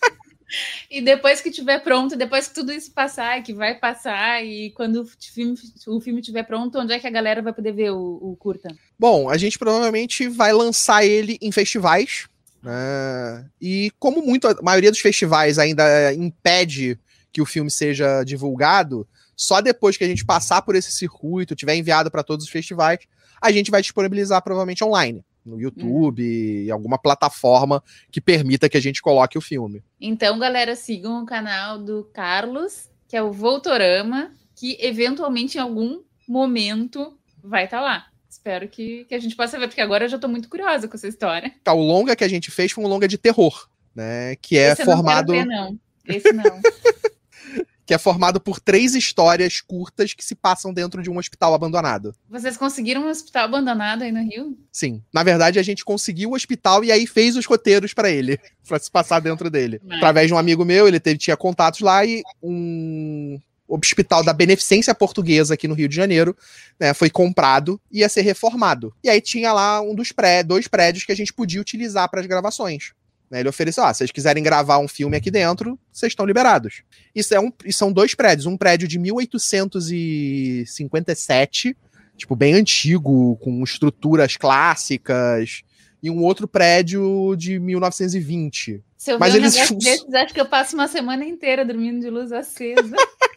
e 0.90 1.02
depois 1.02 1.42
que 1.42 1.50
tiver 1.50 1.80
pronto, 1.80 2.16
depois 2.16 2.48
que 2.48 2.54
tudo 2.54 2.72
isso 2.72 2.90
passar, 2.90 3.42
que 3.42 3.52
vai 3.52 3.74
passar, 3.74 4.42
e 4.42 4.70
quando 4.70 5.02
o 5.02 5.06
filme, 5.06 5.54
o 5.88 6.00
filme 6.00 6.20
estiver 6.20 6.44
pronto, 6.44 6.78
onde 6.78 6.94
é 6.94 6.98
que 6.98 7.06
a 7.06 7.10
galera 7.10 7.42
vai 7.42 7.52
poder 7.52 7.72
ver 7.72 7.90
o, 7.90 8.18
o 8.22 8.36
curta? 8.38 8.74
Bom, 8.98 9.28
a 9.28 9.36
gente 9.36 9.58
provavelmente 9.58 10.26
vai 10.26 10.54
lançar 10.54 11.04
ele 11.04 11.36
em 11.42 11.52
festivais. 11.52 12.28
Né? 12.64 13.46
E 13.60 13.92
como 13.98 14.24
muito, 14.24 14.48
a 14.48 14.56
maioria 14.62 14.90
dos 14.90 15.00
festivais 15.00 15.58
ainda 15.58 16.14
impede 16.14 16.98
que 17.30 17.42
o 17.42 17.46
filme 17.46 17.70
seja 17.70 18.24
divulgado, 18.24 19.06
só 19.36 19.60
depois 19.60 19.96
que 19.96 20.04
a 20.04 20.08
gente 20.08 20.24
passar 20.24 20.62
por 20.62 20.74
esse 20.74 20.90
circuito, 20.90 21.54
tiver 21.54 21.76
enviado 21.76 22.10
para 22.10 22.22
todos 22.22 22.46
os 22.46 22.50
festivais, 22.50 23.00
a 23.40 23.52
gente 23.52 23.70
vai 23.70 23.82
disponibilizar 23.82 24.42
provavelmente 24.42 24.82
online. 24.82 25.22
No 25.44 25.60
YouTube, 25.60 26.66
uhum. 26.66 26.72
alguma 26.72 26.96
plataforma 26.96 27.82
que 28.10 28.18
permita 28.18 28.66
que 28.66 28.78
a 28.78 28.80
gente 28.80 29.02
coloque 29.02 29.36
o 29.36 29.42
filme. 29.42 29.82
Então, 30.00 30.38
galera, 30.38 30.74
sigam 30.74 31.22
o 31.22 31.26
canal 31.26 31.78
do 31.78 32.04
Carlos, 32.14 32.88
que 33.06 33.14
é 33.14 33.22
o 33.22 33.30
Voltorama, 33.30 34.32
que 34.56 34.78
eventualmente 34.80 35.58
em 35.58 35.60
algum 35.60 36.00
momento 36.26 37.18
vai 37.42 37.66
estar 37.66 37.80
tá 37.80 37.84
lá. 37.84 38.06
Espero 38.44 38.68
que, 38.68 39.06
que 39.06 39.14
a 39.14 39.18
gente 39.18 39.34
possa 39.34 39.58
ver, 39.58 39.68
porque 39.68 39.80
agora 39.80 40.04
eu 40.04 40.08
já 40.10 40.16
estou 40.16 40.28
muito 40.28 40.50
curiosa 40.50 40.86
com 40.86 40.94
essa 40.94 41.08
história. 41.08 41.50
Tá, 41.64 41.72
o 41.72 41.80
longa 41.80 42.14
que 42.14 42.22
a 42.22 42.28
gente 42.28 42.50
fez 42.50 42.72
foi 42.72 42.84
um 42.84 42.86
longa 42.86 43.08
de 43.08 43.16
terror, 43.16 43.66
né? 43.94 44.36
Que 44.36 44.58
é 44.58 44.72
Esse 44.72 44.84
formado. 44.84 45.34
Eu 45.34 45.46
não, 45.46 45.48
ver, 45.48 45.56
não. 45.56 46.14
Esse 46.14 46.30
não. 46.30 46.60
que 47.86 47.94
é 47.94 47.96
formado 47.96 48.38
por 48.38 48.60
três 48.60 48.94
histórias 48.94 49.62
curtas 49.62 50.12
que 50.12 50.22
se 50.22 50.34
passam 50.34 50.74
dentro 50.74 51.02
de 51.02 51.08
um 51.08 51.16
hospital 51.16 51.54
abandonado. 51.54 52.14
Vocês 52.28 52.58
conseguiram 52.58 53.06
um 53.06 53.08
hospital 53.08 53.44
abandonado 53.44 54.02
aí 54.02 54.12
no 54.12 54.22
Rio? 54.22 54.58
Sim. 54.70 55.02
Na 55.10 55.22
verdade, 55.22 55.58
a 55.58 55.62
gente 55.62 55.82
conseguiu 55.82 56.32
o 56.32 56.34
hospital 56.34 56.84
e 56.84 56.92
aí 56.92 57.06
fez 57.06 57.36
os 57.36 57.46
roteiros 57.46 57.94
para 57.94 58.10
ele, 58.10 58.38
para 58.68 58.78
se 58.78 58.90
passar 58.90 59.20
dentro 59.20 59.48
dele. 59.48 59.80
Mas... 59.82 59.96
Através 59.96 60.28
de 60.28 60.34
um 60.34 60.38
amigo 60.38 60.66
meu, 60.66 60.86
ele 60.86 61.00
teve, 61.00 61.16
tinha 61.16 61.36
contatos 61.36 61.80
lá 61.80 62.04
e 62.04 62.22
um 62.42 63.40
hospital 63.76 64.22
da 64.22 64.32
Beneficência 64.32 64.94
Portuguesa 64.94 65.54
aqui 65.54 65.66
no 65.66 65.74
Rio 65.74 65.88
de 65.88 65.96
Janeiro, 65.96 66.36
né, 66.78 66.94
foi 66.94 67.10
comprado 67.10 67.80
e 67.90 68.00
ia 68.00 68.08
ser 68.08 68.22
reformado. 68.22 68.94
E 69.02 69.08
aí 69.08 69.20
tinha 69.20 69.52
lá 69.52 69.80
um 69.80 69.94
dos 69.94 70.12
pré, 70.12 70.42
dois 70.42 70.68
prédios 70.68 71.04
que 71.04 71.12
a 71.12 71.16
gente 71.16 71.32
podia 71.32 71.60
utilizar 71.60 72.08
para 72.08 72.20
as 72.20 72.26
gravações. 72.26 72.92
Né? 73.30 73.40
Ele 73.40 73.48
ofereceu: 73.48 73.82
ah, 73.84 73.92
se 73.92 73.98
vocês 73.98 74.10
quiserem 74.10 74.42
gravar 74.42 74.78
um 74.78 74.88
filme 74.88 75.16
aqui 75.16 75.30
dentro, 75.30 75.78
vocês 75.92 76.12
estão 76.12 76.26
liberados. 76.26 76.82
Isso 77.14 77.34
é 77.34 77.40
um, 77.40 77.50
são 77.70 77.92
dois 77.92 78.14
prédios. 78.14 78.46
Um 78.46 78.56
prédio 78.56 78.86
de 78.86 78.96
1857, 78.98 81.76
tipo, 82.16 82.36
bem 82.36 82.54
antigo, 82.54 83.36
com 83.36 83.64
estruturas 83.64 84.36
clássicas, 84.36 85.62
e 86.02 86.10
um 86.10 86.22
outro 86.22 86.46
prédio 86.46 87.34
de 87.36 87.58
1920. 87.58 88.82
Se 88.96 89.10
eu 89.10 89.18
Mas 89.18 89.32
ver 89.32 89.38
um 89.38 89.42
eles 89.42 89.54
desses, 89.54 90.14
acho 90.14 90.32
que 90.32 90.40
eu 90.40 90.46
passo 90.46 90.76
uma 90.76 90.86
semana 90.86 91.24
inteira 91.24 91.64
dormindo 91.64 92.00
de 92.00 92.10
luz 92.10 92.30
acesa. 92.30 92.94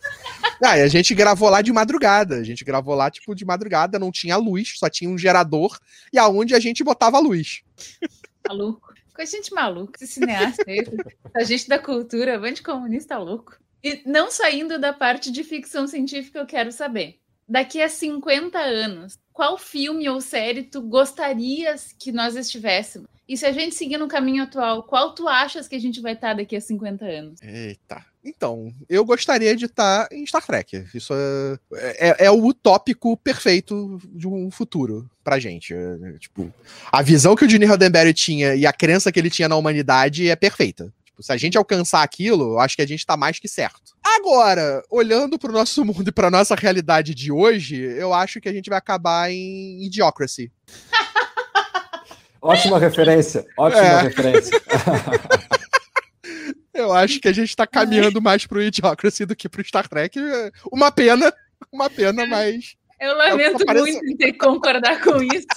ah, 0.63 0.77
e 0.77 0.81
a 0.81 0.87
gente 0.87 1.13
gravou 1.13 1.49
lá 1.49 1.61
de 1.61 1.71
madrugada. 1.71 2.35
A 2.35 2.43
gente 2.43 2.63
gravou 2.63 2.95
lá, 2.95 3.09
tipo, 3.09 3.35
de 3.35 3.45
madrugada, 3.45 3.99
não 3.99 4.11
tinha 4.11 4.37
luz, 4.37 4.75
só 4.77 4.89
tinha 4.89 5.09
um 5.09 5.17
gerador, 5.17 5.77
e 6.11 6.17
aonde 6.17 6.55
a 6.55 6.59
gente 6.59 6.83
botava 6.83 7.17
a 7.17 7.21
luz. 7.21 7.61
Maluco. 8.47 8.87
Coisa 9.13 9.35
gente 9.35 9.51
maluca, 9.51 10.03
esse 10.03 10.13
cineasta, 10.13 10.63
a 11.35 11.43
gente 11.43 11.67
da 11.67 11.79
cultura, 11.79 12.37
bando 12.37 12.53
de 12.53 12.61
comunista 12.61 13.17
louco. 13.17 13.57
E 13.83 14.03
não 14.05 14.29
saindo 14.29 14.77
da 14.77 14.93
parte 14.93 15.31
de 15.31 15.43
ficção 15.43 15.87
científica, 15.87 16.37
eu 16.37 16.45
quero 16.45 16.71
saber. 16.71 17.19
Daqui 17.49 17.81
a 17.81 17.89
50 17.89 18.59
anos, 18.59 19.17
qual 19.33 19.57
filme 19.57 20.07
ou 20.07 20.21
série 20.21 20.63
tu 20.63 20.81
gostarias 20.81 21.95
que 21.97 22.11
nós 22.11 22.35
estivéssemos? 22.35 23.07
E 23.27 23.35
se 23.35 23.45
a 23.45 23.51
gente 23.51 23.75
seguir 23.75 23.97
no 23.97 24.07
caminho 24.07 24.43
atual, 24.43 24.83
qual 24.83 25.13
tu 25.13 25.27
achas 25.27 25.67
que 25.67 25.75
a 25.75 25.79
gente 25.79 25.99
vai 25.99 26.13
estar 26.13 26.33
daqui 26.33 26.55
a 26.55 26.61
50 26.61 27.05
anos? 27.05 27.41
Eita. 27.41 28.05
Então, 28.23 28.73
eu 28.89 29.05
gostaria 29.05 29.55
de 29.55 29.65
estar 29.65 30.07
em 30.11 30.25
Star 30.25 30.45
Trek. 30.45 30.85
Isso 30.93 31.13
é, 31.13 31.57
é, 32.09 32.25
é 32.25 32.31
o 32.31 32.45
utópico 32.45 33.15
perfeito 33.17 33.99
de 34.09 34.27
um 34.27 34.51
futuro 34.51 35.09
pra 35.23 35.39
gente. 35.39 35.73
É, 35.73 36.17
tipo, 36.19 36.53
a 36.91 37.01
visão 37.01 37.35
que 37.35 37.45
o 37.45 37.49
Gene 37.49 37.65
Roddenberry 37.65 38.13
tinha 38.13 38.55
e 38.55 38.65
a 38.65 38.73
crença 38.73 39.11
que 39.11 39.19
ele 39.19 39.29
tinha 39.29 39.49
na 39.49 39.55
humanidade 39.55 40.29
é 40.29 40.35
perfeita. 40.35 40.93
Tipo, 41.05 41.23
se 41.23 41.31
a 41.31 41.37
gente 41.37 41.57
alcançar 41.57 42.03
aquilo, 42.03 42.53
eu 42.53 42.59
acho 42.59 42.75
que 42.75 42.81
a 42.81 42.87
gente 42.87 43.05
tá 43.05 43.17
mais 43.17 43.39
que 43.39 43.47
certo. 43.47 43.95
Agora, 44.03 44.83
olhando 44.89 45.39
pro 45.39 45.51
nosso 45.51 45.83
mundo 45.83 46.07
e 46.07 46.11
pra 46.11 46.31
nossa 46.31 46.55
realidade 46.55 47.13
de 47.13 47.31
hoje, 47.31 47.75
eu 47.75 48.13
acho 48.13 48.39
que 48.39 48.47
a 48.47 48.53
gente 48.53 48.69
vai 48.69 48.77
acabar 48.77 49.31
em 49.31 49.85
Idiocracy. 49.85 50.51
Ótima 52.41 52.77
referência, 52.79 53.45
ótima 53.57 53.81
é. 53.81 54.01
referência. 54.01 54.61
Eu 56.73 56.93
acho 56.93 57.19
que 57.19 57.27
a 57.27 57.33
gente 57.33 57.55
tá 57.55 57.65
caminhando 57.65 58.21
mais 58.21 58.45
pro 58.45 58.61
Idiocracy 58.61 59.25
do 59.25 59.35
que 59.35 59.49
pro 59.49 59.63
Star 59.63 59.87
Trek. 59.87 60.19
Uma 60.71 60.91
pena, 60.91 61.33
uma 61.71 61.89
pena, 61.89 62.27
mas. 62.27 62.75
Eu 62.99 63.17
lamento 63.17 63.63
é 63.67 63.73
muito 63.73 64.17
ter 64.17 64.33
que 64.33 64.37
concordar 64.37 65.01
com 65.01 65.21
isso. 65.23 65.47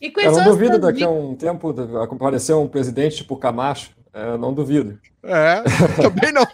e 0.00 0.10
com 0.10 0.20
eu 0.22 0.32
não 0.32 0.44
duvido 0.44 0.78
daqui 0.78 1.04
a 1.04 1.10
um 1.10 1.34
tempo 1.34 1.74
aparecer 2.02 2.54
um 2.54 2.66
presidente 2.66 3.16
tipo 3.16 3.36
Camacho. 3.36 3.90
Eu 4.14 4.38
não 4.38 4.54
duvido. 4.54 4.98
É, 5.22 5.62
também 6.00 6.32
não. 6.32 6.46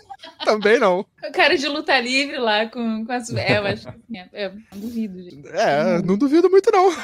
Também 0.45 0.79
não. 0.79 1.01
O 1.01 1.33
cara 1.33 1.57
de 1.57 1.67
luta 1.69 1.99
livre 2.01 2.39
lá 2.39 2.67
com, 2.67 3.05
com 3.05 3.13
as. 3.13 3.29
É, 3.39 3.59
eu 3.59 3.67
acho 3.67 3.87
que. 3.87 4.17
É, 4.17 4.29
é, 4.33 4.53
não 4.73 4.81
duvido, 4.81 5.23
gente. 5.23 5.49
É, 5.49 6.03
não 6.03 6.17
duvido 6.17 6.51
muito, 6.51 6.71
não. 6.71 6.95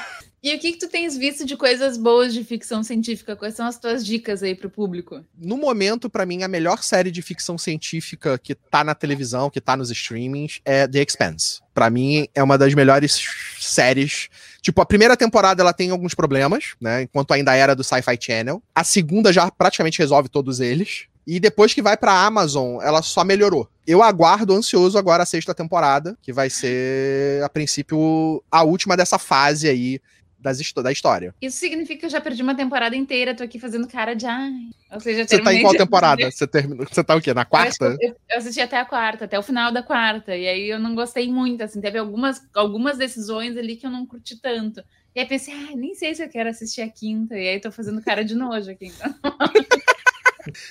E 0.45 0.55
o 0.55 0.59
que, 0.59 0.73
que 0.73 0.79
tu 0.79 0.89
tens 0.89 1.17
visto 1.17 1.47
de 1.47 1.57
coisas 1.57 1.97
boas 1.97 2.35
de 2.35 2.45
ficção 2.45 2.83
científica? 2.83 3.35
Quais 3.35 3.55
são 3.55 3.67
as 3.67 3.79
tuas 3.79 4.05
dicas 4.05 4.43
aí 4.43 4.55
pro 4.55 4.69
público? 4.69 5.25
No 5.39 5.57
momento, 5.57 6.11
para 6.11 6.27
mim, 6.27 6.43
a 6.43 6.49
melhor 6.49 6.83
série 6.83 7.11
de 7.11 7.23
ficção 7.23 7.57
científica 7.57 8.39
que 8.39 8.55
tá 8.55 8.85
na 8.85 8.95
televisão, 8.95 9.49
que 9.49 9.59
tá 9.59 9.75
nos 9.75 9.91
streamings, 9.91 10.61
é 10.63 10.87
The 10.87 11.03
Expanse. 11.03 11.63
Para 11.73 11.89
mim, 11.89 12.29
é 12.35 12.43
uma 12.43 12.59
das 12.59 12.75
melhores 12.75 13.25
séries. 13.59 14.29
Tipo, 14.61 14.83
a 14.83 14.87
primeira 14.87 15.17
temporada 15.17 15.63
ela 15.63 15.73
tem 15.73 15.89
alguns 15.89 16.15
problemas, 16.15 16.75
né? 16.79 17.03
Enquanto 17.03 17.33
ainda 17.33 17.55
era 17.55 17.75
do 17.75 17.83
Sci-Fi 17.83 18.19
Channel. 18.21 18.63
A 18.75 18.85
segunda 18.85 19.33
já 19.33 19.51
praticamente 19.51 19.99
resolve 19.99 20.29
todos 20.29 20.61
eles. 20.61 21.07
E 21.27 21.41
depois 21.41 21.73
que 21.73 21.83
vai 21.83 21.97
pra 21.97 22.25
Amazon, 22.25 22.81
ela 22.83 23.03
só 23.03 23.25
melhorou. 23.25 23.69
Eu 23.87 24.03
aguardo 24.03 24.55
ansioso 24.55 24.99
agora 24.99 25.23
a 25.23 25.27
sexta 25.27 25.55
temporada, 25.55 26.17
que 26.23 26.33
vai 26.33 26.51
ser, 26.51 27.43
a 27.43 27.49
princípio, 27.49 28.43
a 28.51 28.63
última 28.63 28.97
dessa 28.97 29.19
fase 29.19 29.69
aí 29.69 30.01
das, 30.45 30.59
da 30.75 30.93
história. 30.93 31.35
Isso 31.41 31.57
significa 31.57 32.01
que 32.01 32.07
eu 32.07 32.11
já 32.11 32.21
perdi 32.21 32.43
uma 32.43 32.55
temporada 32.55 32.95
inteira, 32.95 33.35
tô 33.35 33.43
aqui 33.43 33.59
fazendo 33.59 33.89
cara 33.89 34.15
de 34.15 34.27
ai. 34.27 34.53
Ou 34.93 35.01
seja, 35.01 35.27
Você 35.27 35.41
tá 35.41 35.55
em 35.55 35.63
qual 35.63 35.75
temporada? 35.75 36.31
Você, 36.31 36.47
termina, 36.47 36.85
você 36.85 37.03
tá 37.03 37.17
o 37.17 37.21
quê? 37.21 37.33
Na 37.33 37.47
quarta? 37.47 37.97
Eu, 38.01 38.15
eu, 38.29 38.39
assisti 38.39 38.61
até 38.61 38.79
a 38.79 38.85
quarta, 38.85 39.25
até 39.25 39.39
o 39.39 39.43
final 39.43 39.73
da 39.73 39.83
quarta. 39.83 40.37
E 40.37 40.47
aí 40.47 40.69
eu 40.69 40.79
não 40.79 40.95
gostei 40.95 41.33
muito, 41.33 41.63
assim, 41.63 41.81
teve 41.81 41.99
algumas, 41.99 42.43
algumas 42.55 42.99
decisões 42.99 43.57
ali 43.57 43.77
que 43.77 43.87
eu 43.87 43.91
não 43.91 44.05
curti 44.05 44.39
tanto. 44.41 44.85
E 45.15 45.21
aí 45.21 45.27
pensei, 45.27 45.55
ah, 45.55 45.75
nem 45.75 45.95
sei 45.95 46.15
se 46.15 46.23
eu 46.23 46.29
quero 46.29 46.51
assistir 46.51 46.83
a 46.83 46.91
quinta. 46.91 47.35
E 47.35 47.49
aí 47.49 47.61
tô 47.61 47.73
fazendo 47.73 48.03
cara 48.03 48.23
de 48.23 48.35
nojo 48.35 48.71
aqui, 48.71 48.87
então. 48.87 49.15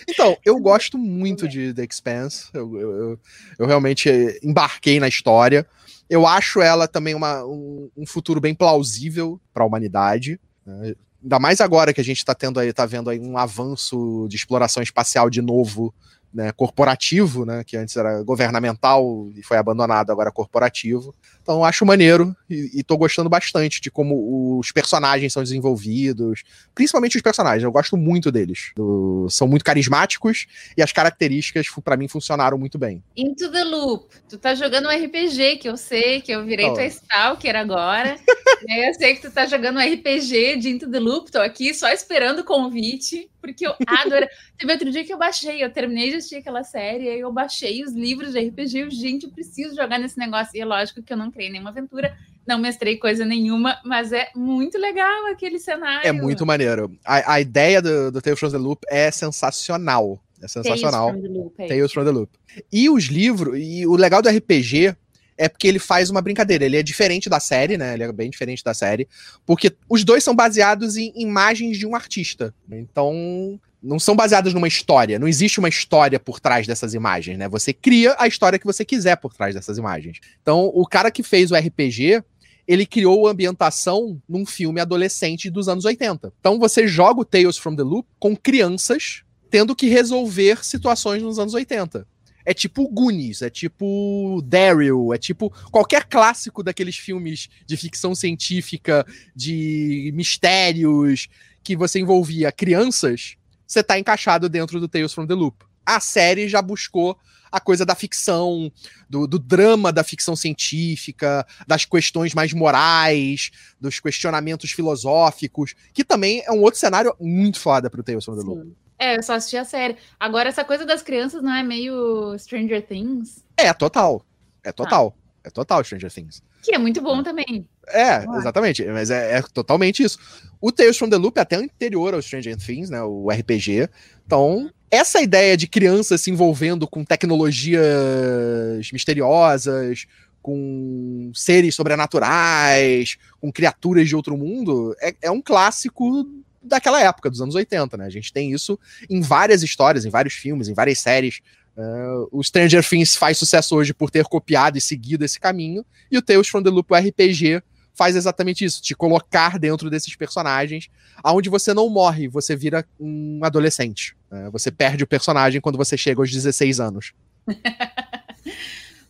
Então, 0.07 0.37
eu 0.45 0.59
gosto 0.59 0.97
muito 0.97 1.47
de 1.47 1.73
The 1.73 1.83
Expanse. 1.83 2.49
Eu, 2.53 2.79
eu, 2.79 3.19
eu, 3.59 3.65
realmente 3.65 4.09
embarquei 4.43 4.99
na 4.99 5.07
história. 5.07 5.65
Eu 6.09 6.27
acho 6.27 6.61
ela 6.61 6.87
também 6.87 7.15
uma, 7.15 7.43
um, 7.45 7.89
um 7.95 8.05
futuro 8.05 8.39
bem 8.39 8.53
plausível 8.53 9.39
para 9.53 9.63
a 9.63 9.67
humanidade. 9.67 10.39
Né? 10.65 10.95
Ainda 11.23 11.39
mais 11.39 11.61
agora 11.61 11.93
que 11.93 12.01
a 12.01 12.03
gente 12.03 12.17
está 12.17 12.35
tendo 12.35 12.59
aí, 12.59 12.73
tá 12.73 12.85
vendo 12.85 13.09
aí 13.09 13.19
um 13.19 13.37
avanço 13.37 14.27
de 14.29 14.35
exploração 14.35 14.83
espacial 14.83 15.29
de 15.29 15.41
novo 15.41 15.93
né, 16.33 16.51
corporativo, 16.51 17.45
né, 17.45 17.63
que 17.63 17.77
antes 17.77 17.95
era 17.95 18.23
governamental 18.23 19.29
e 19.35 19.43
foi 19.43 19.55
abandonado, 19.55 20.11
agora 20.11 20.31
corporativo. 20.31 21.13
Então 21.43 21.63
acho 21.63 21.85
maneiro 21.85 22.35
e, 22.49 22.79
e 22.79 22.83
tô 22.83 22.97
gostando 22.97 23.29
bastante 23.29 23.81
de 23.81 23.91
como 23.91 24.57
os 24.57 24.71
personagens 24.71 25.33
são 25.33 25.43
desenvolvidos, 25.43 26.43
principalmente 26.73 27.17
os 27.17 27.21
personagens, 27.21 27.63
eu 27.63 27.71
gosto 27.71 27.97
muito 27.97 28.31
deles. 28.31 28.71
Do, 28.75 29.27
são 29.29 29.47
muito 29.47 29.65
carismáticos 29.65 30.47
e 30.77 30.81
as 30.81 30.93
características 30.93 31.67
para 31.83 31.97
mim 31.97 32.07
funcionaram 32.07 32.57
muito 32.57 32.79
bem. 32.79 33.03
Into 33.15 33.51
the 33.51 33.63
Loop, 33.63 34.15
tu 34.29 34.37
tá 34.37 34.55
jogando 34.55 34.87
um 34.87 34.91
RPG 34.91 35.57
que 35.57 35.67
eu 35.67 35.75
sei, 35.75 36.21
que 36.21 36.31
eu 36.31 36.45
virei 36.45 36.67
oh. 36.67 36.73
tua 36.73 36.85
stalker 36.85 37.55
agora. 37.57 38.17
eu 38.67 38.93
sei 38.93 39.15
que 39.15 39.21
tu 39.21 39.31
tá 39.31 39.45
jogando 39.45 39.77
um 39.77 39.93
RPG 39.93 40.57
de 40.57 40.69
Into 40.69 40.89
the 40.89 40.99
Loop, 40.99 41.29
tô 41.29 41.39
aqui 41.39 41.73
só 41.73 41.89
esperando 41.89 42.39
o 42.39 42.45
convite, 42.45 43.29
porque 43.41 43.67
eu 43.67 43.75
adoro. 43.85 44.25
Teve 44.57 44.71
outro 44.71 44.89
dia 44.89 45.03
que 45.03 45.13
eu 45.13 45.17
baixei, 45.17 45.61
eu 45.61 45.71
terminei 45.73 46.09
de 46.09 46.15
assistir 46.15 46.37
aquela 46.37 46.63
série, 46.63 47.09
aí 47.09 47.19
eu 47.19 47.31
baixei 47.33 47.83
os 47.83 47.91
livros 47.91 48.31
de 48.31 48.39
RPG, 48.39 48.79
eu, 48.79 48.89
gente, 48.89 49.25
eu 49.25 49.31
preciso 49.31 49.75
jogar 49.75 49.99
nesse 49.99 50.17
negócio. 50.17 50.55
E 50.55 50.61
é 50.61 50.65
lógico 50.65 51.03
que 51.03 51.11
eu 51.11 51.17
não 51.17 51.29
criei 51.33 51.49
nenhuma 51.49 51.71
aventura, 51.71 52.15
não 52.47 52.59
mestrei 52.59 52.97
coisa 52.97 53.25
nenhuma, 53.25 53.79
mas 53.83 54.11
é 54.11 54.29
muito 54.35 54.77
legal 54.77 55.27
aquele 55.27 55.59
cenário. 55.59 56.07
É 56.07 56.11
muito 56.11 56.45
maneiro. 56.45 56.97
A, 57.03 57.33
a 57.33 57.41
ideia 57.41 57.81
do, 57.81 58.11
do 58.11 58.21
Tales 58.21 58.39
from 58.39 58.51
the 58.51 58.57
Loop 58.57 58.81
é 58.89 59.09
sensacional. 59.11 60.21
É 60.41 60.47
sensacional. 60.47 61.07
Tales 61.07 61.21
from 61.21 61.27
the 61.27 61.39
Loop. 61.39 61.55
É 61.57 61.67
Tales 61.67 61.91
from 61.91 62.05
the 62.05 62.11
Loop. 62.11 62.31
E 62.71 62.89
os 62.89 63.05
livros, 63.05 63.57
e 63.57 63.87
o 63.87 63.95
legal 63.95 64.21
do 64.21 64.29
RPG 64.29 64.95
é 65.37 65.49
porque 65.49 65.67
ele 65.67 65.79
faz 65.79 66.09
uma 66.09 66.21
brincadeira. 66.21 66.65
Ele 66.65 66.77
é 66.77 66.83
diferente 66.83 67.29
da 67.29 67.39
série, 67.39 67.77
né? 67.77 67.93
Ele 67.93 68.03
é 68.03 68.11
bem 68.11 68.29
diferente 68.29 68.63
da 68.63 68.73
série. 68.73 69.07
Porque 69.45 69.75
os 69.89 70.03
dois 70.03 70.23
são 70.23 70.35
baseados 70.35 70.95
em 70.95 71.11
imagens 71.15 71.77
de 71.77 71.85
um 71.87 71.95
artista. 71.95 72.53
Então, 72.71 73.59
não 73.83 73.99
são 73.99 74.15
baseados 74.15 74.53
numa 74.53 74.67
história. 74.67 75.19
Não 75.19 75.27
existe 75.27 75.59
uma 75.59 75.67
história 75.67 76.19
por 76.19 76.39
trás 76.39 76.65
dessas 76.65 76.93
imagens, 76.93 77.37
né? 77.37 77.49
Você 77.49 77.73
cria 77.73 78.15
a 78.17 78.27
história 78.27 78.57
que 78.57 78.65
você 78.65 78.85
quiser 78.85 79.17
por 79.17 79.33
trás 79.33 79.53
dessas 79.53 79.77
imagens. 79.77 80.19
Então, 80.41 80.71
o 80.73 80.87
cara 80.87 81.11
que 81.11 81.21
fez 81.21 81.51
o 81.51 81.55
RPG, 81.55 82.23
ele 82.65 82.85
criou 82.85 83.27
a 83.27 83.31
ambientação 83.31 84.21
num 84.27 84.45
filme 84.45 84.79
adolescente 84.79 85.49
dos 85.49 85.67
anos 85.67 85.83
80. 85.83 86.31
Então, 86.39 86.57
você 86.57 86.87
joga 86.87 87.19
o 87.19 87.25
Tales 87.25 87.57
from 87.57 87.75
the 87.75 87.83
Loop 87.83 88.07
com 88.17 88.35
crianças 88.35 89.23
tendo 89.51 89.75
que 89.75 89.87
resolver 89.87 90.65
situações 90.65 91.21
nos 91.21 91.37
anos 91.37 91.53
80. 91.53 92.07
É 92.45 92.53
tipo 92.53 92.87
Goonies, 92.89 93.41
é 93.41 93.49
tipo 93.49 94.41
Daryl, 94.43 95.13
é 95.13 95.17
tipo 95.17 95.53
qualquer 95.71 96.05
clássico 96.05 96.63
daqueles 96.63 96.97
filmes 96.97 97.49
de 97.65 97.77
ficção 97.77 98.15
científica, 98.15 99.05
de 99.35 100.11
mistérios, 100.15 101.27
que 101.63 101.75
você 101.75 101.99
envolvia 101.99 102.51
crianças 102.51 103.37
você 103.73 103.79
está 103.79 103.97
encaixado 103.97 104.47
dentro 104.47 104.79
do 104.79 104.87
Tales 104.87 105.13
from 105.13 105.25
the 105.25 105.33
Loop. 105.33 105.65
A 105.85 105.99
série 105.99 106.47
já 106.47 106.61
buscou 106.61 107.17
a 107.51 107.59
coisa 107.59 107.85
da 107.85 107.93
ficção, 107.93 108.71
do, 109.09 109.27
do, 109.27 109.37
drama 109.37 109.91
da 109.91 110.03
ficção 110.03 110.35
científica, 110.35 111.45
das 111.67 111.85
questões 111.85 112.33
mais 112.33 112.51
morais, 112.51 113.51
dos 113.79 113.99
questionamentos 113.99 114.71
filosóficos, 114.71 115.75
que 115.93 116.03
também 116.03 116.41
é 116.45 116.51
um 116.51 116.61
outro 116.61 116.79
cenário 116.79 117.15
muito 117.19 117.59
foda 117.59 117.89
pro 117.89 118.01
Tales 118.01 118.25
from 118.25 118.37
the 118.37 118.43
Loop. 118.43 118.75
É, 118.97 119.17
eu 119.17 119.23
só 119.23 119.33
assisti 119.33 119.57
a 119.57 119.65
série. 119.65 119.97
Agora, 120.19 120.49
essa 120.49 120.63
coisa 120.63 120.85
das 120.85 121.01
crianças 121.01 121.43
não 121.43 121.53
é 121.53 121.61
meio 121.61 122.37
Stranger 122.39 122.81
Things? 122.85 123.43
É, 123.57 123.71
total. 123.73 124.25
É 124.63 124.71
total. 124.71 125.15
Ah. 125.15 125.22
É 125.43 125.49
total 125.49 125.83
Stranger 125.83 126.11
Things. 126.11 126.41
Que 126.61 126.73
é 126.73 126.77
muito 126.77 127.01
bom 127.01 127.21
também. 127.21 127.67
É, 127.87 128.23
exatamente. 128.37 128.83
Mas 128.85 129.09
é, 129.11 129.37
é, 129.37 129.41
totalmente 129.41 130.01
isso. 130.01 130.17
O 130.61 130.71
Tales 130.71 130.97
from 130.97 131.09
the 131.09 131.17
Loop 131.17 131.37
é 131.37 131.41
até 131.41 131.57
anterior 131.57 132.13
ao 132.13 132.21
Stranger 132.21 132.55
Things, 132.55 132.89
né? 132.89 133.03
O 133.03 133.29
RPG. 133.29 133.89
Então, 134.25 134.71
essa 134.89 135.21
ideia 135.21 135.57
de 135.57 135.67
crianças 135.67 136.21
se 136.21 136.31
envolvendo 136.31 136.87
com 136.87 137.03
tecnologias 137.03 138.89
misteriosas, 138.93 140.05
com 140.41 141.31
seres 141.33 141.75
sobrenaturais, 141.75 143.17
com 143.41 143.51
criaturas 143.51 144.07
de 144.07 144.15
outro 144.15 144.37
mundo, 144.37 144.95
é, 145.01 145.15
é 145.23 145.31
um 145.31 145.41
clássico 145.41 146.25
daquela 146.61 147.01
época, 147.01 147.29
dos 147.29 147.41
anos 147.41 147.55
80, 147.55 147.97
né? 147.97 148.05
A 148.05 148.09
gente 148.09 148.31
tem 148.31 148.51
isso 148.51 148.79
em 149.09 149.19
várias 149.21 149.63
histórias, 149.63 150.05
em 150.05 150.09
vários 150.09 150.33
filmes, 150.33 150.67
em 150.67 150.73
várias 150.73 150.99
séries. 150.99 151.41
Uh, 151.75 152.29
o 152.31 152.43
Stranger 152.43 152.87
Things 152.87 153.15
faz 153.15 153.37
sucesso 153.37 153.75
hoje 153.75 153.93
por 153.93 154.11
ter 154.11 154.25
copiado 154.25 154.77
e 154.77 154.81
seguido 154.81 155.25
esse 155.25 155.39
caminho, 155.39 155.85
e 156.11 156.17
o 156.17 156.21
Tales 156.21 156.47
from 156.47 156.61
the 156.61 156.69
Loop 156.69 156.91
o 156.91 156.95
RPG 156.95 157.63
faz 157.93 158.15
exatamente 158.15 158.65
isso, 158.65 158.81
te 158.81 158.95
colocar 158.95 159.59
dentro 159.59 159.89
desses 159.89 160.15
personagens, 160.15 160.89
aonde 161.23 161.49
você 161.49 161.73
não 161.73 161.89
morre, 161.89 162.27
você 162.27 162.55
vira 162.55 162.85
um 162.99 163.39
adolescente. 163.43 164.15
Né? 164.31 164.49
Você 164.51 164.71
perde 164.71 165.03
o 165.03 165.07
personagem 165.07 165.61
quando 165.61 165.77
você 165.77 165.95
chega 165.95 166.19
aos 166.21 166.31
16 166.31 166.79
anos. 166.79 167.13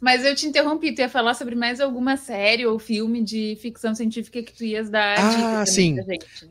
Mas 0.01 0.25
eu 0.25 0.35
te 0.35 0.45
interrompi, 0.45 0.91
tu 0.91 0.99
ia 0.99 1.07
falar 1.07 1.33
sobre 1.33 1.55
mais 1.55 1.79
alguma 1.79 2.17
série 2.17 2.65
ou 2.65 2.77
filme 2.77 3.23
de 3.23 3.57
ficção 3.61 3.95
científica 3.95 4.43
que 4.43 4.51
tu 4.51 4.65
ias 4.65 4.89
dar 4.89 5.15
Ah, 5.17 5.65
sim. 5.65 5.95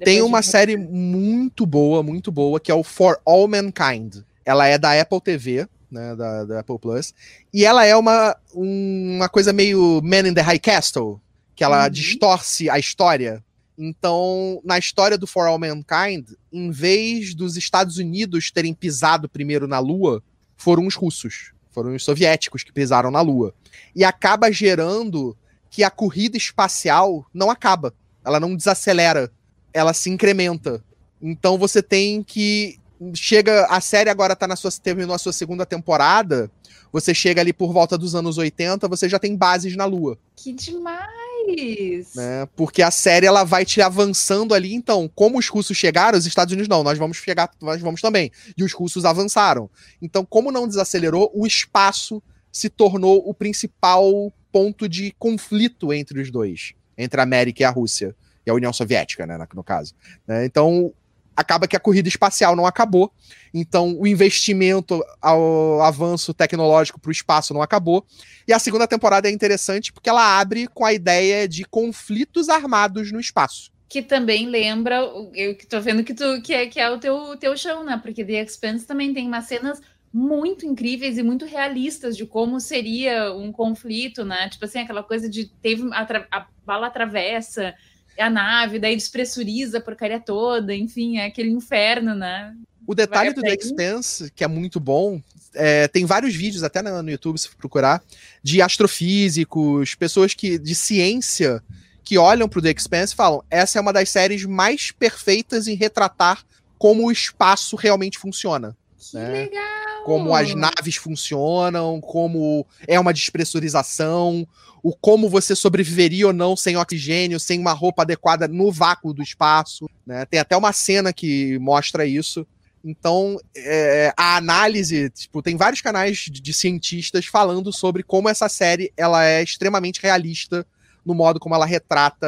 Tem 0.03 0.23
uma 0.23 0.41
série 0.41 0.75
muito 0.75 1.67
boa, 1.67 2.03
muito 2.03 2.33
boa, 2.33 2.59
que 2.59 2.71
é 2.73 2.75
o 2.75 2.83
For 2.83 3.21
All 3.27 3.47
Mankind. 3.47 4.23
Ela 4.43 4.69
é 4.69 4.79
da 4.79 4.99
Apple 4.99 5.21
TV, 5.21 5.69
né, 5.93 6.17
da, 6.17 6.45
da 6.45 6.61
Apple 6.61 6.79
Plus, 6.79 7.15
e 7.53 7.65
ela 7.65 7.85
é 7.85 7.95
uma, 7.95 8.37
uma 8.55 9.29
coisa 9.29 9.53
meio 9.53 10.01
Man 10.03 10.29
in 10.29 10.35
the 10.35 10.41
High 10.41 10.59
Castle, 10.59 11.21
que 11.55 11.63
ela 11.63 11.85
uhum. 11.85 11.91
distorce 11.91 12.71
a 12.71 12.79
história. 12.79 13.45
Então, 13.77 14.61
na 14.65 14.79
história 14.79 15.19
do 15.19 15.27
For 15.27 15.47
All 15.47 15.59
Mankind, 15.59 16.31
em 16.53 16.71
vez 16.71 17.35
dos 17.35 17.57
Estados 17.57 17.99
Unidos 17.99 18.51
terem 18.51 18.73
pisado 18.75 19.29
primeiro 19.29 19.69
na 19.69 19.79
Lua, 19.79 20.23
foram 20.57 20.87
os 20.87 20.95
russos, 20.95 21.53
foram 21.71 21.95
os 21.95 22.05
soviéticos 22.05 22.63
que 22.63 22.73
pisaram 22.73 23.11
na 23.11 23.21
Lua. 23.21 23.55
E 23.95 24.05
acaba 24.05 24.51
gerando 24.51 25.37
que 25.71 25.83
a 25.83 25.91
corrida 25.91 26.37
espacial 26.37 27.27
não 27.33 27.51
acaba, 27.51 27.95
ela 28.25 28.39
não 28.39 28.57
desacelera, 28.57 29.31
ela 29.73 29.93
se 29.93 30.11
incrementa. 30.11 30.83
Então 31.21 31.57
você 31.57 31.83
tem 31.83 32.23
que 32.23 32.79
chega 33.15 33.67
a 33.67 33.81
série 33.81 34.11
agora 34.11 34.37
tá 34.37 34.47
na 34.47 34.57
sua 34.57 34.71
terminou 34.71 35.15
a 35.15 35.19
sua 35.19 35.33
segunda 35.33 35.65
temporada, 35.67 36.51
você 36.93 37.15
chega 37.15 37.41
ali 37.41 37.53
por 37.53 37.73
volta 37.73 37.97
dos 37.97 38.15
anos 38.15 38.39
80, 38.39 38.87
você 38.87 39.09
já 39.09 39.19
tem 39.19 39.35
bases 39.37 39.75
na 39.77 39.85
Lua. 39.85 40.19
Que 40.37 40.53
demais! 40.53 42.15
Né? 42.15 42.47
Porque 42.55 42.83
a 42.83 42.91
série 42.91 43.27
ela 43.27 43.45
vai 43.45 43.65
te 43.65 43.81
avançando 43.81 44.55
ali, 44.55 44.75
então, 44.75 45.11
como 45.15 45.39
os 45.39 45.49
russos 45.49 45.77
chegaram, 45.77 46.19
os 46.19 46.27
Estados 46.27 46.53
Unidos 46.53 46.69
não, 46.69 46.85
nós 46.85 46.99
vamos 46.99 47.17
chegar, 47.17 47.51
nós 47.61 47.81
vamos 47.81 48.01
também. 48.01 48.31
E 48.57 48.63
os 48.63 48.73
russos 48.73 49.05
avançaram. 49.05 49.69
Então, 50.01 50.25
como 50.25 50.53
não 50.53 50.69
desacelerou, 50.69 51.31
o 51.35 51.47
espaço 51.47 52.23
se 52.53 52.69
tornou 52.69 53.29
o 53.29 53.33
principal 53.33 54.33
ponto 54.53 54.89
de 54.89 55.15
conflito 55.19 55.93
entre 55.93 56.21
os 56.21 56.31
dois, 56.31 56.75
entre 56.97 57.19
a 57.19 57.25
América 57.25 57.63
e 57.63 57.65
a 57.65 57.71
Rússia, 57.71 58.15
e 58.47 58.51
a 58.51 58.55
União 58.55 58.73
Soviética, 58.73 59.27
né, 59.27 59.39
no 59.55 59.65
caso. 59.65 59.95
Né? 60.27 60.45
Então, 60.45 60.93
acaba 61.37 61.67
que 61.67 61.77
a 61.77 61.81
corrida 61.81 62.09
espacial 62.09 62.55
não 62.55 62.67
acabou. 62.67 63.13
Então, 63.53 63.97
o 63.99 64.07
investimento 64.07 65.03
ao 65.21 65.83
avanço 65.83 66.33
tecnológico 66.33 67.01
para 67.01 67.09
o 67.09 67.13
espaço 67.13 67.53
não 67.53 67.63
acabou. 67.63 68.07
E 68.47 68.53
a 68.53 68.59
segunda 68.59 68.87
temporada 68.87 69.29
é 69.29 69.33
interessante 69.33 69.93
porque 69.93 70.09
ela 70.09 70.39
abre 70.41 70.67
com 70.69 70.85
a 70.85 70.93
ideia 70.93 71.47
de 71.47 71.65
conflitos 71.65 72.49
armados 72.49 73.13
no 73.13 73.21
espaço. 73.21 73.71
Que 73.89 74.01
também 74.01 74.47
lembra, 74.47 75.01
eu 75.35 75.55
que 75.55 75.67
tô 75.67 75.81
vendo 75.81 76.03
que, 76.03 76.15
tu, 76.15 76.41
que, 76.43 76.55
é, 76.55 76.67
que 76.67 76.81
é 76.81 76.89
o 76.89 76.99
teu, 76.99 77.37
teu 77.37 77.57
chão, 77.57 77.85
né? 77.85 78.01
Porque 78.03 78.25
The 78.25 78.43
Expanse 78.43 78.87
também 78.87 79.13
tem 79.13 79.27
umas 79.27 79.45
cenas 79.45 79.83
muito 80.13 80.67
incríveis 80.67 81.17
e 81.17 81.23
muito 81.23 81.47
realistas 81.47 82.17
de 82.17 82.27
como 82.27 82.61
seria 82.61 83.33
um 83.35 83.51
conflito, 83.51 84.25
né? 84.25 84.49
Tipo 84.49 84.65
assim, 84.65 84.81
aquela 84.81 85.03
coisa 85.03 85.29
de 85.29 85.47
teve 85.61 85.89
a, 85.93 86.07
a 86.31 86.47
bala 86.65 86.89
atravessa, 86.89 87.75
a 88.19 88.31
nave, 88.31 88.79
daí 88.79 88.95
despressuriza 88.95 89.79
a 89.79 89.81
porcaria 89.81 90.21
toda, 90.21 90.75
enfim, 90.75 91.19
é 91.19 91.27
aquele 91.27 91.51
inferno, 91.51 92.15
né? 92.15 92.55
O 92.87 92.95
detalhe 92.95 93.33
do 93.33 93.41
The 93.41 93.55
Expanse, 93.55 94.31
que 94.35 94.43
é 94.43 94.49
muito 94.49 94.81
bom, 94.81 95.23
é, 95.55 95.87
tem 95.89 96.05
vários 96.05 96.35
vídeos, 96.35 96.63
até 96.63 96.83
no, 96.83 97.11
YouTube, 97.11 97.39
se 97.39 97.49
procurar, 97.57 98.03
de 98.43 98.61
astrofísicos, 98.61 99.95
pessoas 99.95 100.35
que 100.35 100.59
de 100.59 100.75
ciência 100.75 101.63
que 102.05 102.19
olham 102.19 102.49
para 102.49 102.59
o 102.59 102.63
The 102.63 102.71
Expanse 102.71 103.13
e 103.13 103.17
falam: 103.17 103.45
essa 103.51 103.79
é 103.79 103.81
uma 103.81 103.93
das 103.93 104.11
séries 104.11 104.45
mais 104.45 104.91
perfeitas 104.91 105.69
em 105.69 105.75
retratar 105.75 106.45
como 106.79 107.07
o 107.07 107.13
espaço 107.13 107.77
realmente 107.77 108.19
funciona. 108.19 108.77
Que 108.99 109.17
né? 109.17 109.29
legal! 109.29 109.92
Como 110.05 110.35
as 110.35 110.55
naves 110.55 110.97
funcionam, 110.97 112.01
como 112.01 112.67
é 112.89 112.99
uma 112.99 113.13
despressurização, 113.13 114.47
o 114.83 114.95
como 114.95 115.29
você 115.29 115.55
sobreviveria 115.55 116.27
ou 116.27 116.33
não 116.33 116.57
sem 116.57 116.77
oxigênio, 116.77 117.39
sem 117.39 117.61
uma 117.61 117.73
roupa 117.73 118.03
adequada 118.03 118.49
no 118.49 118.73
vácuo 118.73 119.15
do 119.15 119.23
espaço. 119.23 119.89
Né? 120.05 120.27
Tem 120.27 120.41
até 120.41 120.57
uma 120.57 120.73
cena 120.73 121.13
que 121.13 121.59
mostra 121.59 122.05
isso. 122.05 122.47
Então, 122.85 123.39
é, 123.57 124.13
a 124.17 124.37
análise, 124.37 125.09
tipo, 125.11 125.41
tem 125.41 125.57
vários 125.57 125.81
canais 125.81 126.19
de, 126.19 126.41
de, 126.41 126.53
cientistas 126.53 127.27
falando 127.27 127.73
sobre 127.73 128.03
como 128.03 128.29
essa 128.29 128.49
série 128.49 128.93
ela 128.97 129.25
é 129.25 129.41
extremamente 129.41 130.03
realista 130.03 130.67
no 131.05 131.15
modo 131.15 131.39
como 131.39 131.55
ela 131.55 131.67
retrata 131.67 132.27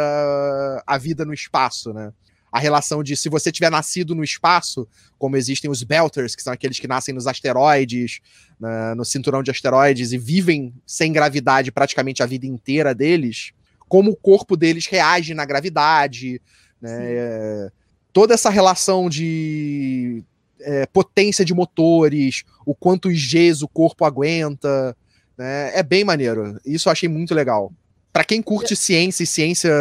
a 0.86 0.98
vida 0.98 1.24
no 1.24 1.34
espaço, 1.34 1.92
né? 1.92 2.12
A 2.54 2.60
relação 2.60 3.02
de 3.02 3.16
se 3.16 3.28
você 3.28 3.50
tiver 3.50 3.68
nascido 3.68 4.14
no 4.14 4.22
espaço, 4.22 4.86
como 5.18 5.36
existem 5.36 5.68
os 5.68 5.82
Belters, 5.82 6.36
que 6.36 6.42
são 6.42 6.52
aqueles 6.52 6.78
que 6.78 6.86
nascem 6.86 7.12
nos 7.12 7.26
asteroides, 7.26 8.20
na, 8.60 8.94
no 8.94 9.04
cinturão 9.04 9.42
de 9.42 9.50
asteroides 9.50 10.12
e 10.12 10.18
vivem 10.18 10.72
sem 10.86 11.12
gravidade 11.12 11.72
praticamente 11.72 12.22
a 12.22 12.26
vida 12.26 12.46
inteira 12.46 12.94
deles, 12.94 13.50
como 13.88 14.12
o 14.12 14.16
corpo 14.16 14.56
deles 14.56 14.86
reage 14.86 15.34
na 15.34 15.44
gravidade, 15.44 16.40
né? 16.80 16.96
É, 17.00 17.72
toda 18.12 18.34
essa 18.34 18.50
relação 18.50 19.08
de 19.08 20.22
é, 20.60 20.86
potência 20.86 21.44
de 21.44 21.52
motores, 21.52 22.44
o 22.64 22.72
quanto 22.72 23.08
Gs 23.08 23.64
o 23.64 23.68
corpo 23.68 24.04
aguenta, 24.04 24.96
né? 25.36 25.76
É 25.76 25.82
bem 25.82 26.04
maneiro. 26.04 26.56
Isso 26.64 26.88
eu 26.88 26.92
achei 26.92 27.08
muito 27.08 27.34
legal 27.34 27.72
para 28.14 28.22
quem 28.22 28.40
curte 28.40 28.76
ciência 28.76 29.24
e 29.24 29.26
ciência 29.26 29.72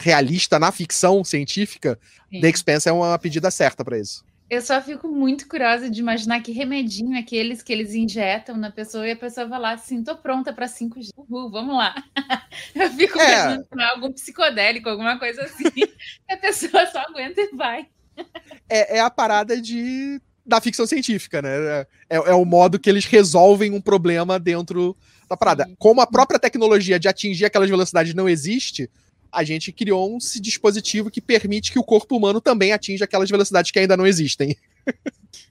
realista 0.00 0.58
na 0.58 0.70
ficção 0.70 1.24
científica, 1.24 1.98
Sim. 2.30 2.42
The 2.42 2.50
Expanse 2.50 2.86
é 2.86 2.92
uma 2.92 3.18
pedida 3.18 3.50
certa 3.50 3.82
para 3.82 3.98
isso. 3.98 4.22
Eu 4.50 4.60
só 4.60 4.80
fico 4.82 5.08
muito 5.08 5.48
curiosa 5.48 5.88
de 5.88 5.98
imaginar 5.98 6.42
que 6.42 6.52
remedinho 6.52 7.16
é 7.16 7.20
aqueles 7.20 7.62
que 7.62 7.72
eles 7.72 7.94
injetam 7.94 8.58
na 8.58 8.70
pessoa 8.70 9.08
e 9.08 9.12
a 9.12 9.16
pessoa 9.16 9.48
vai 9.48 9.58
lá 9.58 9.72
assim, 9.72 10.04
tô 10.04 10.14
pronta 10.14 10.52
para 10.52 10.66
5G. 10.66 11.08
Uhul, 11.16 11.50
vamos 11.50 11.74
lá. 11.74 11.94
Eu 12.74 12.90
fico 12.90 13.18
é. 13.18 13.56
pensando 13.56 13.66
em 13.74 13.84
algum 13.84 14.12
psicodélico, 14.12 14.90
alguma 14.90 15.18
coisa 15.18 15.42
assim. 15.42 15.64
a 16.30 16.36
pessoa 16.36 16.86
só 16.86 16.98
aguenta 17.00 17.40
e 17.40 17.56
vai. 17.56 17.88
É, 18.68 18.98
é 18.98 19.00
a 19.00 19.08
parada 19.08 19.58
de 19.58 20.20
da 20.46 20.60
ficção 20.60 20.86
científica, 20.86 21.42
né? 21.42 21.48
É, 22.08 22.16
é, 22.16 22.34
o 22.34 22.44
modo 22.44 22.78
que 22.78 22.88
eles 22.88 23.04
resolvem 23.04 23.72
um 23.72 23.80
problema 23.80 24.38
dentro 24.38 24.96
da 25.28 25.36
parada. 25.36 25.68
Como 25.78 26.00
a 26.00 26.06
própria 26.06 26.38
tecnologia 26.38 26.98
de 26.98 27.08
atingir 27.08 27.44
aquelas 27.44 27.68
velocidades 27.68 28.14
não 28.14 28.28
existe, 28.28 28.88
a 29.32 29.42
gente 29.42 29.72
criou 29.72 30.14
um 30.14 30.18
dispositivo 30.40 31.10
que 31.10 31.20
permite 31.20 31.72
que 31.72 31.78
o 31.78 31.84
corpo 31.84 32.16
humano 32.16 32.40
também 32.40 32.72
atinja 32.72 33.04
aquelas 33.04 33.28
velocidades 33.28 33.70
que 33.70 33.78
ainda 33.78 33.96
não 33.96 34.06
existem. 34.06 34.56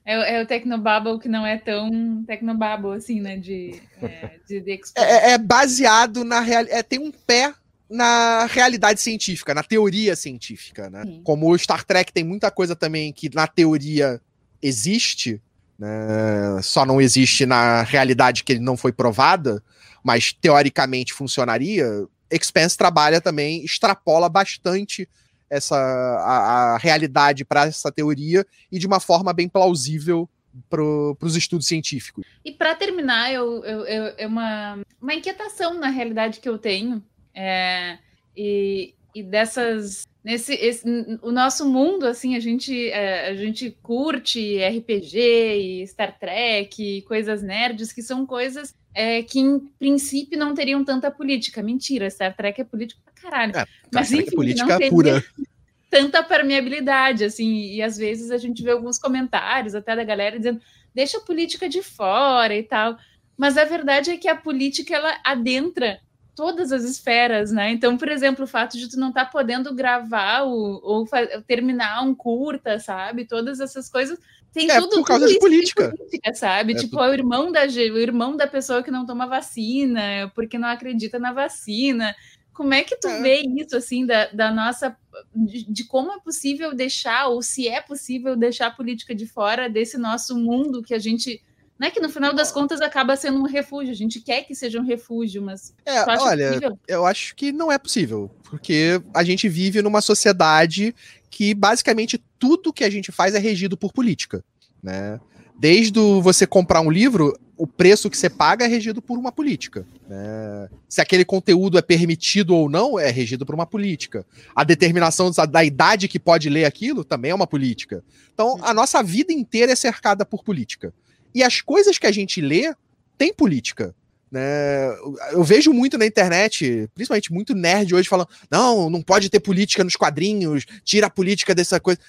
É, 0.04 0.36
é 0.36 0.42
o 0.42 0.46
Tecnobabble 0.46 1.18
que 1.18 1.28
não 1.28 1.44
é 1.44 1.58
tão 1.58 2.22
Tecnobabble 2.24 2.96
assim, 2.96 3.20
né? 3.20 3.36
De, 3.36 3.80
é, 4.00 4.38
de, 4.48 4.60
de 4.60 4.80
é, 4.96 5.02
é, 5.02 5.30
é, 5.32 5.38
baseado 5.38 6.24
na 6.24 6.40
realidade. 6.40 6.78
É, 6.78 6.82
tem 6.82 7.00
um 7.00 7.10
pé 7.10 7.52
na 7.90 8.46
realidade 8.46 9.00
científica, 9.00 9.52
na 9.52 9.64
teoria 9.64 10.14
científica, 10.14 10.88
né? 10.90 11.02
Sim. 11.04 11.22
Como 11.24 11.50
o 11.50 11.58
Star 11.58 11.84
Trek 11.84 12.12
tem 12.12 12.22
muita 12.22 12.50
coisa 12.52 12.76
também 12.76 13.12
que 13.12 13.28
na 13.34 13.48
teoria 13.48 14.20
existe, 14.62 15.40
né? 15.78 16.60
só 16.62 16.84
não 16.84 17.00
existe 17.00 17.46
na 17.46 17.82
realidade 17.82 18.44
que 18.44 18.52
ele 18.52 18.60
não 18.60 18.76
foi 18.76 18.92
provada, 18.92 19.62
mas 20.02 20.32
teoricamente 20.32 21.12
funcionaria. 21.12 21.86
Expense 22.30 22.76
trabalha 22.76 23.20
também, 23.20 23.64
extrapola 23.64 24.28
bastante 24.28 25.08
essa 25.48 25.76
a, 25.76 26.74
a 26.74 26.78
realidade 26.78 27.44
para 27.44 27.66
essa 27.66 27.92
teoria 27.92 28.44
e 28.70 28.78
de 28.78 28.86
uma 28.86 28.98
forma 28.98 29.32
bem 29.32 29.48
plausível 29.48 30.28
para 30.68 30.82
os 30.82 31.36
estudos 31.36 31.66
científicos. 31.66 32.24
E 32.44 32.50
para 32.50 32.74
terminar, 32.74 33.32
eu, 33.32 33.64
eu, 33.64 33.84
eu, 33.84 34.14
é 34.16 34.26
uma, 34.26 34.80
uma 35.00 35.14
inquietação 35.14 35.74
na 35.74 35.88
realidade 35.88 36.40
que 36.40 36.48
eu 36.48 36.58
tenho. 36.58 37.02
É, 37.34 37.98
e, 38.36 38.94
e 39.16 39.22
dessas 39.22 40.06
nesse 40.22 40.52
esse, 40.54 40.84
o 41.22 41.32
nosso 41.32 41.66
mundo 41.66 42.06
assim 42.06 42.36
a 42.36 42.40
gente 42.40 42.90
é, 42.90 43.28
a 43.28 43.34
gente 43.34 43.70
curte 43.82 44.58
RPG 44.62 45.18
e 45.18 45.86
Star 45.86 46.18
Trek 46.18 46.82
e 46.82 47.02
coisas 47.02 47.42
nerds 47.42 47.92
que 47.94 48.02
são 48.02 48.26
coisas 48.26 48.74
é, 48.94 49.22
que 49.22 49.40
em 49.40 49.58
princípio 49.78 50.38
não 50.38 50.54
teriam 50.54 50.84
tanta 50.84 51.10
política. 51.10 51.62
Mentira 51.62 52.10
Star 52.10 52.36
Trek 52.36 52.60
é 52.60 52.64
político 52.64 53.00
pra 53.02 53.14
caralho. 53.14 53.56
É, 53.56 53.64
mas 53.92 54.12
é 54.12 54.16
enfim, 54.16 54.36
política 54.36 54.78
não 54.78 54.88
pura. 54.90 55.24
tanta 55.88 56.22
permeabilidade 56.22 57.24
assim 57.24 57.72
e 57.72 57.80
às 57.80 57.96
vezes 57.96 58.30
a 58.30 58.36
gente 58.36 58.62
vê 58.62 58.72
alguns 58.72 58.98
comentários 58.98 59.74
até 59.74 59.96
da 59.96 60.04
galera 60.04 60.36
dizendo 60.36 60.60
deixa 60.94 61.18
a 61.18 61.22
política 61.22 61.68
de 61.68 61.82
fora 61.82 62.54
e 62.54 62.62
tal. 62.62 62.98
Mas 63.34 63.56
a 63.56 63.64
verdade 63.64 64.10
é 64.10 64.16
que 64.16 64.28
a 64.28 64.36
política 64.36 64.94
ela 64.94 65.18
adentra 65.24 66.00
todas 66.36 66.70
as 66.70 66.84
esferas, 66.84 67.50
né? 67.50 67.70
Então, 67.70 67.96
por 67.96 68.08
exemplo, 68.08 68.44
o 68.44 68.48
fato 68.48 68.76
de 68.76 68.88
tu 68.88 69.00
não 69.00 69.08
estar 69.08 69.24
tá 69.24 69.30
podendo 69.30 69.74
gravar 69.74 70.42
o, 70.42 70.80
ou 70.82 71.08
terminar 71.46 72.02
um 72.02 72.14
curta, 72.14 72.78
sabe? 72.78 73.24
Todas 73.24 73.58
essas 73.58 73.88
coisas 73.88 74.18
tem 74.52 74.70
é, 74.70 74.78
tudo 74.78 74.96
por 74.96 75.06
causa 75.06 75.26
de 75.26 75.38
política. 75.38 75.90
política. 75.90 76.34
sabe? 76.34 76.74
É 76.74 76.76
tipo, 76.76 77.00
é 77.00 77.10
o 77.10 77.14
irmão 77.14 77.50
da 77.50 77.64
o 77.64 77.98
irmão 77.98 78.36
da 78.36 78.46
pessoa 78.46 78.82
que 78.82 78.90
não 78.90 79.06
toma 79.06 79.26
vacina, 79.26 80.30
porque 80.34 80.58
não 80.58 80.68
acredita 80.68 81.18
na 81.18 81.32
vacina. 81.32 82.14
Como 82.52 82.72
é 82.72 82.82
que 82.82 82.96
tu 82.96 83.08
é. 83.08 83.22
vê 83.22 83.40
isso 83.40 83.74
assim 83.74 84.04
da, 84.04 84.26
da 84.26 84.50
nossa 84.50 84.94
de, 85.34 85.64
de, 85.64 85.84
como 85.84 86.12
é 86.12 86.20
possível 86.20 86.74
deixar 86.74 87.28
ou 87.28 87.40
se 87.42 87.66
é 87.66 87.80
possível 87.80 88.36
deixar 88.36 88.66
a 88.66 88.70
política 88.70 89.14
de 89.14 89.26
fora 89.26 89.68
desse 89.68 89.96
nosso 89.96 90.36
mundo 90.38 90.82
que 90.82 90.94
a 90.94 90.98
gente 90.98 91.42
né, 91.78 91.90
que 91.90 92.00
no 92.00 92.08
final 92.08 92.34
das 92.34 92.50
contas 92.50 92.80
acaba 92.80 93.16
sendo 93.16 93.38
um 93.38 93.46
refúgio. 93.46 93.92
A 93.92 93.96
gente 93.96 94.20
quer 94.20 94.42
que 94.42 94.54
seja 94.54 94.80
um 94.80 94.84
refúgio, 94.84 95.42
mas. 95.42 95.74
É, 95.84 96.02
olha, 96.18 96.48
possível? 96.48 96.78
eu 96.88 97.06
acho 97.06 97.34
que 97.34 97.52
não 97.52 97.70
é 97.70 97.78
possível. 97.78 98.30
Porque 98.44 99.00
a 99.14 99.22
gente 99.22 99.48
vive 99.48 99.82
numa 99.82 100.00
sociedade 100.00 100.94
que 101.30 101.54
basicamente 101.54 102.22
tudo 102.38 102.72
que 102.72 102.84
a 102.84 102.90
gente 102.90 103.12
faz 103.12 103.34
é 103.34 103.38
regido 103.38 103.76
por 103.76 103.92
política. 103.92 104.42
Né? 104.82 105.20
Desde 105.58 106.00
você 106.22 106.46
comprar 106.46 106.80
um 106.80 106.90
livro, 106.90 107.38
o 107.56 107.66
preço 107.66 108.08
que 108.08 108.16
você 108.16 108.30
paga 108.30 108.64
é 108.64 108.68
regido 108.68 109.02
por 109.02 109.18
uma 109.18 109.32
política. 109.32 109.86
Né? 110.08 110.68
Se 110.88 111.00
aquele 111.00 111.24
conteúdo 111.24 111.76
é 111.76 111.82
permitido 111.82 112.54
ou 112.54 112.70
não, 112.70 112.98
é 112.98 113.10
regido 113.10 113.44
por 113.44 113.54
uma 113.54 113.66
política. 113.66 114.24
A 114.54 114.64
determinação 114.64 115.30
da 115.30 115.64
idade 115.64 116.08
que 116.08 116.18
pode 116.18 116.48
ler 116.48 116.64
aquilo 116.64 117.04
também 117.04 117.30
é 117.30 117.34
uma 117.34 117.46
política. 117.46 118.02
Então, 118.32 118.58
a 118.62 118.72
nossa 118.72 119.02
vida 119.02 119.32
inteira 119.32 119.72
é 119.72 119.76
cercada 119.76 120.24
por 120.24 120.42
política. 120.42 120.92
E 121.34 121.42
as 121.42 121.60
coisas 121.60 121.98
que 121.98 122.06
a 122.06 122.12
gente 122.12 122.40
lê 122.40 122.74
têm 123.18 123.32
política. 123.32 123.94
Né? 124.30 124.88
Eu 125.32 125.44
vejo 125.44 125.72
muito 125.72 125.96
na 125.96 126.06
internet, 126.06 126.88
principalmente 126.94 127.32
muito 127.32 127.54
nerd 127.54 127.94
hoje, 127.94 128.08
falando: 128.08 128.28
não, 128.50 128.90
não 128.90 129.02
pode 129.02 129.30
ter 129.30 129.40
política 129.40 129.84
nos 129.84 129.96
quadrinhos, 129.96 130.64
tira 130.84 131.06
a 131.06 131.10
política 131.10 131.54
dessa 131.54 131.78
coisa. 131.78 132.00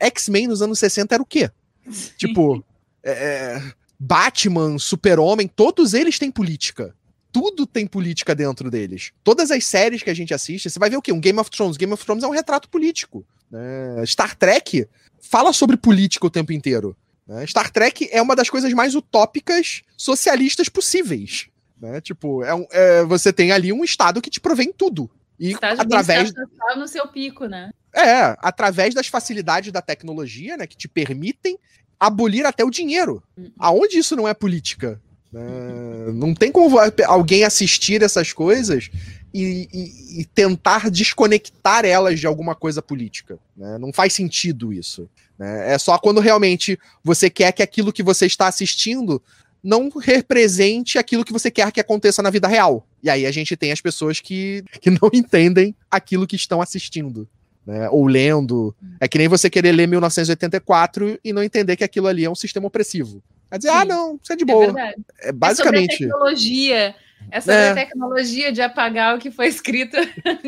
X-Men 0.00 0.48
nos 0.48 0.62
anos 0.62 0.78
60 0.78 1.14
era 1.14 1.22
o 1.22 1.26
quê? 1.26 1.50
Sim. 1.90 2.10
Tipo, 2.16 2.64
é, 3.02 3.10
é, 3.10 3.62
Batman, 3.98 4.78
Super-Homem, 4.78 5.48
todos 5.48 5.94
eles 5.94 6.18
têm 6.18 6.30
política. 6.30 6.94
Tudo 7.30 7.66
tem 7.66 7.86
política 7.86 8.34
dentro 8.34 8.70
deles. 8.70 9.12
Todas 9.22 9.50
as 9.50 9.64
séries 9.64 10.02
que 10.02 10.10
a 10.10 10.14
gente 10.14 10.32
assiste, 10.32 10.70
você 10.70 10.78
vai 10.78 10.88
ver 10.88 10.96
o 10.96 11.02
quê? 11.02 11.12
Um 11.12 11.20
Game 11.20 11.38
of 11.38 11.50
Thrones. 11.50 11.76
Game 11.76 11.92
of 11.92 12.04
Thrones 12.04 12.24
é 12.24 12.26
um 12.26 12.32
retrato 12.32 12.68
político. 12.68 13.24
Né? 13.50 14.04
Star 14.06 14.34
Trek 14.34 14.88
fala 15.20 15.52
sobre 15.52 15.76
política 15.76 16.26
o 16.26 16.30
tempo 16.30 16.52
inteiro. 16.52 16.96
Né? 17.28 17.46
Star 17.46 17.70
Trek 17.70 18.08
é 18.10 18.22
uma 18.22 18.34
das 18.34 18.48
coisas 18.48 18.72
mais 18.72 18.94
utópicas 18.94 19.82
socialistas 19.96 20.68
possíveis. 20.68 21.48
Né? 21.78 22.00
Tipo, 22.00 22.42
é 22.42 22.54
um, 22.54 22.66
é, 22.70 23.04
você 23.04 23.32
tem 23.32 23.52
ali 23.52 23.72
um 23.72 23.84
Estado 23.84 24.22
que 24.22 24.30
te 24.30 24.40
provém 24.40 24.72
tudo. 24.72 25.10
E 25.38 25.52
Estágio 25.52 25.82
através 25.82 26.32
no 26.76 26.88
seu 26.88 27.06
pico, 27.06 27.46
né? 27.46 27.70
É, 27.94 28.36
através 28.40 28.94
das 28.94 29.06
facilidades 29.06 29.70
da 29.70 29.80
tecnologia, 29.80 30.56
né, 30.56 30.66
que 30.66 30.76
te 30.76 30.88
permitem 30.88 31.56
abolir 31.98 32.44
até 32.44 32.64
o 32.64 32.70
dinheiro. 32.70 33.22
Uhum. 33.36 33.52
Aonde 33.58 33.98
isso 33.98 34.16
não 34.16 34.26
é 34.26 34.34
política? 34.34 35.00
É, 35.34 36.12
não 36.12 36.34
tem 36.34 36.50
como 36.50 36.78
alguém 37.06 37.44
assistir 37.44 38.02
essas 38.02 38.32
coisas 38.32 38.90
e, 39.32 39.68
e, 39.72 40.20
e, 40.20 40.24
tentar 40.24 40.90
desconectar 40.90 41.84
elas 41.84 42.18
de 42.18 42.26
alguma 42.26 42.54
coisa 42.54 42.80
política. 42.80 43.38
Né? 43.56 43.78
Não 43.78 43.92
faz 43.92 44.12
sentido 44.12 44.72
isso. 44.72 45.08
Né? 45.38 45.74
É 45.74 45.78
só 45.78 45.98
quando 45.98 46.20
realmente 46.20 46.78
você 47.04 47.28
quer 47.28 47.52
que 47.52 47.62
aquilo 47.62 47.92
que 47.92 48.02
você 48.02 48.26
está 48.26 48.48
assistindo 48.48 49.22
não 49.62 49.90
represente 49.90 50.98
aquilo 50.98 51.24
que 51.24 51.32
você 51.32 51.50
quer 51.50 51.70
que 51.72 51.80
aconteça 51.80 52.22
na 52.22 52.30
vida 52.30 52.48
real. 52.48 52.86
E 53.02 53.10
aí 53.10 53.26
a 53.26 53.30
gente 53.30 53.56
tem 53.56 53.72
as 53.72 53.80
pessoas 53.80 54.20
que, 54.20 54.64
que 54.80 54.90
não 54.90 55.10
entendem 55.12 55.74
aquilo 55.90 56.26
que 56.26 56.36
estão 56.36 56.60
assistindo. 56.60 57.28
Né, 57.66 57.86
ou 57.90 58.06
lendo. 58.06 58.74
É 58.98 59.06
que 59.06 59.18
nem 59.18 59.28
você 59.28 59.50
querer 59.50 59.72
ler 59.72 59.86
1984 59.86 61.20
e 61.22 61.34
não 61.34 61.42
entender 61.42 61.76
que 61.76 61.84
aquilo 61.84 62.06
ali 62.06 62.24
é 62.24 62.30
um 62.30 62.34
sistema 62.34 62.66
opressivo. 62.66 63.22
Vai 63.50 63.58
dizer, 63.58 63.68
ah, 63.68 63.74
Sim. 63.74 63.80
ah, 63.80 63.84
não, 63.84 64.20
isso 64.22 64.32
é 64.32 64.36
de 64.36 64.42
é 64.42 64.46
boa. 64.46 64.80
É, 64.80 64.94
é 65.28 65.32
basicamente. 65.32 65.92
É 65.92 65.96
sobre 65.96 66.06
a 66.06 66.08
tecnologia. 66.08 66.96
É 67.30 67.40
sobre 67.40 67.60
é. 67.60 67.70
a 67.70 67.74
tecnologia 67.74 68.52
de 68.52 68.62
apagar 68.62 69.16
o 69.16 69.18
que 69.18 69.30
foi 69.30 69.48
escrito. 69.48 69.96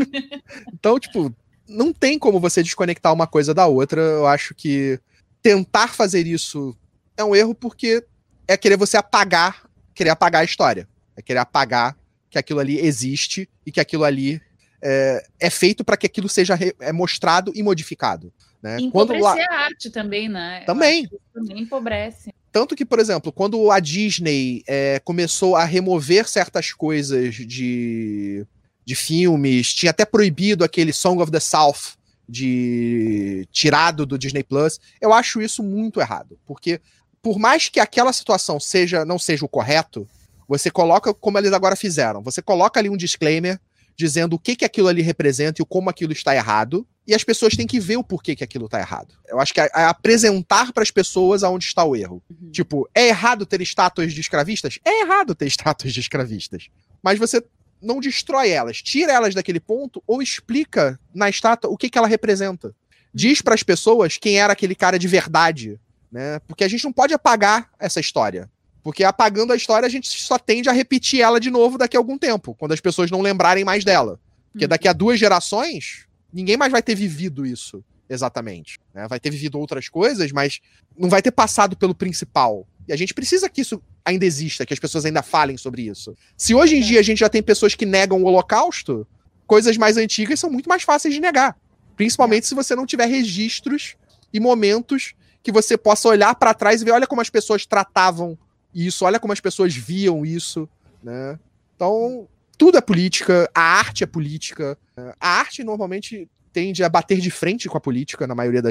então, 0.72 0.98
tipo, 0.98 1.34
não 1.68 1.92
tem 1.92 2.18
como 2.18 2.40
você 2.40 2.62
desconectar 2.62 3.12
uma 3.12 3.26
coisa 3.26 3.52
da 3.52 3.66
outra. 3.66 4.00
Eu 4.00 4.26
acho 4.26 4.54
que 4.54 4.98
tentar 5.42 5.88
fazer 5.88 6.26
isso 6.26 6.76
é 7.16 7.24
um 7.24 7.34
erro 7.34 7.54
porque 7.54 8.04
é 8.48 8.56
querer 8.56 8.76
você 8.76 8.96
apagar, 8.96 9.68
querer 9.94 10.10
apagar 10.10 10.42
a 10.42 10.44
história. 10.44 10.88
É 11.16 11.22
querer 11.22 11.40
apagar 11.40 11.96
que 12.30 12.38
aquilo 12.38 12.60
ali 12.60 12.78
existe 12.78 13.48
e 13.66 13.72
que 13.72 13.80
aquilo 13.80 14.04
ali 14.04 14.40
é, 14.82 15.24
é 15.38 15.50
feito 15.50 15.84
para 15.84 15.96
que 15.96 16.06
aquilo 16.06 16.28
seja 16.28 16.54
re, 16.54 16.74
é 16.80 16.92
mostrado 16.92 17.52
e 17.54 17.62
modificado. 17.62 18.32
Né? 18.62 18.78
Empobrece 18.78 19.22
quando 19.22 19.40
a 19.40 19.54
arte 19.54 19.90
também, 19.90 20.28
né? 20.28 20.62
Também. 20.64 21.08
também 21.32 21.60
empobrece. 21.60 22.32
Tanto 22.52 22.74
que, 22.74 22.84
por 22.84 22.98
exemplo, 22.98 23.32
quando 23.32 23.70
a 23.70 23.78
Disney 23.78 24.62
é, 24.66 25.00
começou 25.00 25.54
a 25.54 25.64
remover 25.64 26.28
certas 26.28 26.72
coisas 26.72 27.34
de, 27.34 28.44
de 28.84 28.94
filmes, 28.94 29.72
tinha 29.72 29.90
até 29.90 30.04
proibido 30.04 30.64
aquele 30.64 30.92
Song 30.92 31.22
of 31.22 31.30
the 31.30 31.40
South 31.40 31.94
de 32.28 33.46
tirado 33.50 34.06
do 34.06 34.18
Disney 34.18 34.42
Plus, 34.42 34.80
eu 35.00 35.12
acho 35.12 35.40
isso 35.40 35.62
muito 35.62 36.00
errado, 36.00 36.38
porque 36.46 36.80
por 37.20 37.38
mais 37.38 37.68
que 37.68 37.80
aquela 37.80 38.12
situação 38.12 38.58
seja 38.58 39.04
não 39.04 39.18
seja 39.18 39.44
o 39.44 39.48
correto, 39.48 40.08
você 40.48 40.70
coloca 40.70 41.14
como 41.14 41.38
eles 41.38 41.52
agora 41.52 41.76
fizeram. 41.76 42.22
Você 42.22 42.42
coloca 42.42 42.80
ali 42.80 42.88
um 42.88 42.96
disclaimer 42.96 43.60
dizendo 43.96 44.34
o 44.34 44.38
que, 44.38 44.56
que 44.56 44.64
aquilo 44.64 44.88
ali 44.88 45.02
representa 45.02 45.62
e 45.62 45.64
como 45.64 45.90
aquilo 45.90 46.12
está 46.12 46.34
errado, 46.34 46.86
e 47.10 47.14
as 47.14 47.24
pessoas 47.24 47.56
têm 47.56 47.66
que 47.66 47.80
ver 47.80 47.96
o 47.96 48.04
porquê 48.04 48.36
que 48.36 48.44
aquilo 48.44 48.66
está 48.66 48.78
errado. 48.78 49.14
Eu 49.28 49.40
acho 49.40 49.52
que 49.52 49.60
é, 49.60 49.70
é 49.74 49.84
apresentar 49.84 50.72
para 50.72 50.82
as 50.82 50.90
pessoas 50.90 51.42
aonde 51.42 51.64
está 51.64 51.84
o 51.84 51.96
erro. 51.96 52.22
Uhum. 52.30 52.50
Tipo, 52.50 52.88
é 52.94 53.08
errado 53.08 53.44
ter 53.44 53.60
estátuas 53.60 54.12
de 54.12 54.20
escravistas? 54.20 54.78
É 54.84 55.02
errado 55.02 55.34
ter 55.34 55.46
estátuas 55.48 55.92
de 55.92 56.00
escravistas. 56.00 56.68
Mas 57.02 57.18
você 57.18 57.42
não 57.82 58.00
destrói 58.00 58.50
elas, 58.50 58.80
tira 58.80 59.12
elas 59.12 59.34
daquele 59.34 59.60
ponto 59.60 60.02
ou 60.06 60.22
explica 60.22 60.98
na 61.14 61.28
estátua 61.28 61.70
o 61.70 61.76
que, 61.76 61.90
que 61.90 61.98
ela 61.98 62.06
representa. 62.06 62.74
Diz 63.12 63.42
para 63.42 63.54
as 63.54 63.62
pessoas 63.62 64.16
quem 64.16 64.38
era 64.38 64.52
aquele 64.52 64.74
cara 64.74 64.98
de 64.98 65.08
verdade 65.08 65.80
né? 66.10 66.40
Porque 66.46 66.64
a 66.64 66.68
gente 66.68 66.84
não 66.84 66.92
pode 66.92 67.14
apagar 67.14 67.70
essa 67.78 68.00
história. 68.00 68.50
Porque 68.82 69.04
apagando 69.04 69.52
a 69.52 69.56
história, 69.56 69.86
a 69.86 69.90
gente 69.90 70.08
só 70.08 70.38
tende 70.38 70.68
a 70.68 70.72
repetir 70.72 71.20
ela 71.20 71.38
de 71.38 71.50
novo 71.50 71.76
daqui 71.76 71.96
a 71.96 72.00
algum 72.00 72.18
tempo, 72.18 72.54
quando 72.54 72.72
as 72.72 72.80
pessoas 72.80 73.10
não 73.10 73.20
lembrarem 73.20 73.64
mais 73.64 73.84
dela. 73.84 74.18
Porque 74.52 74.66
daqui 74.66 74.88
a 74.88 74.92
duas 74.92 75.20
gerações, 75.20 76.06
ninguém 76.32 76.56
mais 76.56 76.72
vai 76.72 76.82
ter 76.82 76.94
vivido 76.94 77.44
isso 77.46 77.82
exatamente. 78.10 78.78
Né? 78.92 79.06
Vai 79.08 79.20
ter 79.20 79.30
vivido 79.30 79.58
outras 79.58 79.88
coisas, 79.88 80.32
mas 80.32 80.60
não 80.98 81.08
vai 81.08 81.22
ter 81.22 81.30
passado 81.30 81.76
pelo 81.76 81.94
principal. 81.94 82.66
E 82.88 82.92
a 82.92 82.96
gente 82.96 83.14
precisa 83.14 83.48
que 83.48 83.60
isso 83.60 83.80
ainda 84.04 84.26
exista, 84.26 84.66
que 84.66 84.74
as 84.74 84.80
pessoas 84.80 85.04
ainda 85.04 85.22
falem 85.22 85.56
sobre 85.56 85.82
isso. 85.82 86.16
Se 86.36 86.52
hoje 86.52 86.76
em 86.76 86.80
dia 86.80 86.98
a 86.98 87.04
gente 87.04 87.18
já 87.18 87.28
tem 87.28 87.40
pessoas 87.40 87.74
que 87.76 87.86
negam 87.86 88.20
o 88.20 88.26
Holocausto, 88.26 89.06
coisas 89.46 89.76
mais 89.76 89.96
antigas 89.96 90.40
são 90.40 90.50
muito 90.50 90.68
mais 90.68 90.82
fáceis 90.82 91.14
de 91.14 91.20
negar. 91.20 91.56
Principalmente 91.96 92.46
se 92.46 92.54
você 92.54 92.74
não 92.74 92.84
tiver 92.84 93.06
registros 93.06 93.94
e 94.32 94.40
momentos 94.40 95.14
que 95.42 95.52
você 95.52 95.78
possa 95.78 96.08
olhar 96.08 96.34
para 96.34 96.52
trás 96.52 96.82
e 96.82 96.84
ver, 96.84 96.90
olha 96.90 97.06
como 97.06 97.20
as 97.20 97.30
pessoas 97.30 97.64
tratavam 97.64 98.36
isso, 98.74 99.04
olha 99.04 99.20
como 99.20 99.32
as 99.32 99.40
pessoas 99.40 99.74
viam 99.74 100.26
isso, 100.26 100.68
né? 101.02 101.38
Então, 101.76 102.28
tudo 102.58 102.76
é 102.76 102.80
política, 102.80 103.50
a 103.54 103.62
arte 103.62 104.04
é 104.04 104.06
política. 104.06 104.76
A 105.20 105.28
arte 105.38 105.64
normalmente 105.64 106.28
tende 106.52 106.82
a 106.82 106.88
bater 106.88 107.20
de 107.20 107.30
frente 107.30 107.68
com 107.68 107.76
a 107.76 107.80
política, 107.80 108.26
na 108.26 108.34
maioria 108.34 108.62
da, 108.62 108.70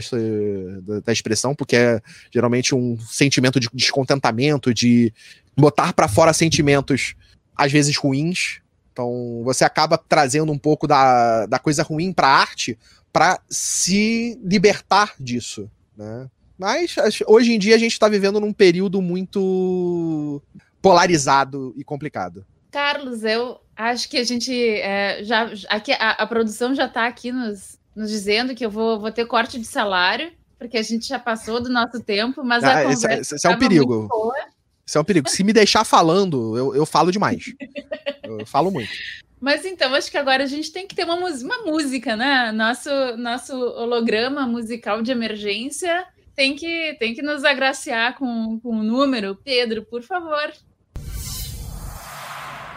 da 1.03 1.13
expressão, 1.13 1.55
porque 1.55 1.75
é 1.75 2.01
geralmente 2.31 2.75
um 2.75 2.99
sentimento 2.99 3.59
de 3.59 3.69
descontentamento, 3.73 4.73
de 4.73 5.13
botar 5.57 5.93
para 5.93 6.07
fora 6.07 6.33
sentimentos, 6.33 7.15
às 7.55 7.71
vezes 7.71 7.95
ruins. 7.95 8.59
Então, 8.91 9.41
você 9.43 9.63
acaba 9.63 9.97
trazendo 9.97 10.51
um 10.51 10.57
pouco 10.57 10.87
da, 10.87 11.45
da 11.45 11.59
coisa 11.59 11.83
ruim 11.83 12.11
para 12.11 12.27
a 12.27 12.37
arte 12.37 12.77
para 13.13 13.39
se 13.49 14.39
libertar 14.43 15.13
disso, 15.19 15.69
né? 15.97 16.29
Mas 16.57 16.95
hoje 17.25 17.53
em 17.53 17.59
dia 17.59 17.75
a 17.75 17.77
gente 17.77 17.93
está 17.93 18.09
vivendo 18.09 18.39
num 18.39 18.51
período 18.51 19.01
muito 19.01 20.41
polarizado 20.81 21.73
e 21.77 21.85
complicado. 21.85 22.45
Carlos, 22.71 23.23
eu 23.23 23.59
acho 23.75 24.09
que 24.09 24.17
a 24.17 24.23
gente 24.23 24.53
é, 24.53 25.23
já. 25.23 25.51
Aqui, 25.69 25.91
a, 25.93 26.11
a 26.11 26.27
produção 26.27 26.75
já 26.75 26.85
está 26.85 27.07
aqui 27.07 27.31
nos, 27.31 27.79
nos 27.95 28.09
dizendo 28.09 28.53
que 28.53 28.65
eu 28.65 28.69
vou, 28.69 28.99
vou 28.99 29.11
ter 29.11 29.25
corte 29.25 29.59
de 29.59 29.65
salário, 29.65 30.31
porque 30.57 30.77
a 30.77 30.83
gente 30.83 31.07
já 31.07 31.17
passou 31.17 31.61
do 31.61 31.69
nosso 31.69 32.01
tempo, 32.01 32.43
mas 32.43 32.63
ah, 32.63 32.77
a 32.77 32.91
esse, 32.91 33.07
é, 33.07 33.19
esse 33.19 33.47
é 33.47 33.49
um 33.49 33.57
perigo. 33.57 34.09
Isso 34.85 34.97
é 34.97 35.01
um 35.01 35.03
perigo. 35.03 35.29
Se 35.29 35.43
me 35.43 35.53
deixar 35.53 35.83
falando, 35.83 36.57
eu, 36.57 36.75
eu 36.75 36.85
falo 36.85 37.11
demais. 37.11 37.53
eu 38.23 38.45
falo 38.45 38.71
muito. 38.71 38.91
Mas 39.39 39.63
então, 39.63 39.93
acho 39.93 40.11
que 40.11 40.17
agora 40.17 40.43
a 40.43 40.47
gente 40.47 40.71
tem 40.71 40.85
que 40.85 40.93
ter 40.93 41.05
uma, 41.05 41.15
uma 41.15 41.57
música, 41.63 42.15
né? 42.15 42.51
Nosso, 42.51 42.89
nosso 43.17 43.53
holograma 43.53 44.45
musical 44.45 45.01
de 45.01 45.11
emergência 45.11 46.05
tem 46.35 46.55
que, 46.55 46.95
tem 46.99 47.13
que 47.13 47.21
nos 47.21 47.43
agraciar 47.43 48.17
com, 48.17 48.59
com 48.59 48.75
um 48.75 48.83
número. 48.83 49.35
Pedro, 49.35 49.85
por 49.85 50.03
favor. 50.03 50.51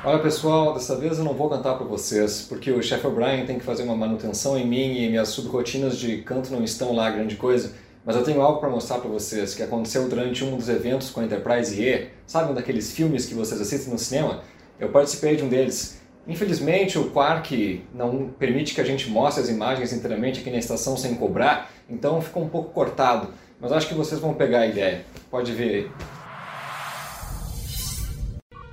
Olha 0.04 0.18
pessoal, 0.18 0.74
dessa 0.74 0.96
vez 0.96 1.18
eu 1.18 1.24
não 1.24 1.32
vou 1.32 1.48
cantar 1.48 1.74
para 1.76 1.86
vocês, 1.86 2.44
porque 2.48 2.72
o 2.72 2.82
chefe 2.82 3.06
O'Brien 3.06 3.46
tem 3.46 3.56
que 3.56 3.64
fazer 3.64 3.84
uma 3.84 3.94
manutenção 3.94 4.58
em 4.58 4.66
mim 4.66 4.96
e 4.96 5.08
minhas 5.08 5.28
subrotinas 5.28 5.96
de 5.96 6.22
canto 6.22 6.50
não 6.50 6.64
estão 6.64 6.92
lá 6.92 7.08
grande 7.08 7.36
coisa. 7.36 7.72
Mas 8.04 8.16
eu 8.16 8.24
tenho 8.24 8.42
algo 8.42 8.58
para 8.58 8.68
mostrar 8.68 8.98
para 8.98 9.08
vocês 9.08 9.54
que 9.54 9.62
aconteceu 9.62 10.08
durante 10.08 10.42
um 10.42 10.56
dos 10.56 10.68
eventos 10.68 11.08
com 11.10 11.20
a 11.20 11.24
Enterprise 11.24 11.80
E. 11.80 12.08
Sabe 12.26 12.50
um 12.50 12.54
daqueles 12.54 12.90
filmes 12.90 13.26
que 13.26 13.34
vocês 13.34 13.60
assistem 13.60 13.92
no 13.92 13.98
cinema? 13.98 14.42
Eu 14.76 14.88
participei 14.88 15.36
de 15.36 15.44
um 15.44 15.48
deles. 15.48 16.02
Infelizmente, 16.26 16.98
o 16.98 17.10
Quark 17.10 17.84
não 17.94 18.28
permite 18.36 18.74
que 18.74 18.80
a 18.80 18.84
gente 18.84 19.08
mostre 19.08 19.44
as 19.44 19.48
imagens 19.48 19.92
inteiramente 19.92 20.40
aqui 20.40 20.50
na 20.50 20.58
estação 20.58 20.96
sem 20.96 21.14
cobrar, 21.14 21.70
então 21.88 22.20
ficou 22.20 22.42
um 22.42 22.48
pouco 22.48 22.72
cortado. 22.72 23.28
Mas 23.60 23.70
acho 23.70 23.86
que 23.86 23.94
vocês 23.94 24.20
vão 24.20 24.34
pegar 24.34 24.62
a 24.62 24.66
ideia. 24.66 25.04
Pode 25.30 25.52
ver 25.52 25.68
aí. 25.72 26.21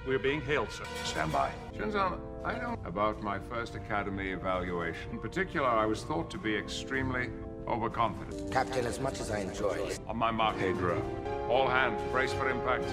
We're 0.07 0.19
being 0.19 0.41
hailed, 0.41 0.71
sir. 0.71 0.85
Stand 1.03 1.31
by. 1.31 1.51
Shinzan, 1.77 2.19
I 2.43 2.57
know 2.57 2.77
about 2.85 3.21
my 3.21 3.37
first 3.37 3.75
Academy 3.75 4.29
evaluation. 4.29 5.11
In 5.11 5.19
particular, 5.19 5.67
I 5.67 5.85
was 5.85 6.03
thought 6.03 6.31
to 6.31 6.37
be 6.37 6.55
extremely 6.55 7.29
overconfident. 7.67 8.51
Captain, 8.51 8.85
as 8.85 8.99
much 8.99 9.19
as 9.19 9.29
I 9.29 9.39
enjoy 9.39 9.95
On 10.07 10.17
my 10.17 10.31
mark, 10.31 10.57
Pedro. 10.57 11.01
All 11.49 11.67
hands, 11.67 12.01
brace 12.11 12.33
for 12.33 12.49
impact. 12.49 12.85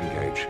Engage. 0.00 0.46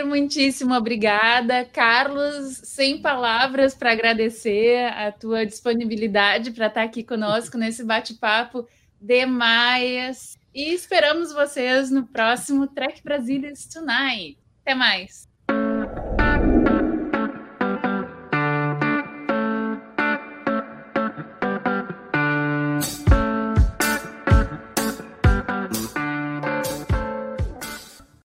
Pedro, 0.00 0.06
muitíssimo 0.06 0.74
obrigada. 0.74 1.64
Carlos, 1.64 2.60
sem 2.64 3.00
palavras 3.02 3.74
para 3.74 3.92
agradecer 3.92 4.86
a 4.92 5.12
tua 5.12 5.44
disponibilidade 5.44 6.52
para 6.52 6.68
estar 6.68 6.82
aqui 6.82 7.04
conosco 7.04 7.56
nesse 7.58 7.84
bate-papo 7.84 8.66
demais. 9.00 10.38
E 10.54 10.72
esperamos 10.72 11.32
vocês 11.32 11.90
no 11.90 12.06
próximo 12.06 12.66
Trek 12.66 13.02
Brasilis 13.02 13.66
Tonight. 13.66 14.38
Até 14.62 14.74
mais. 14.74 15.29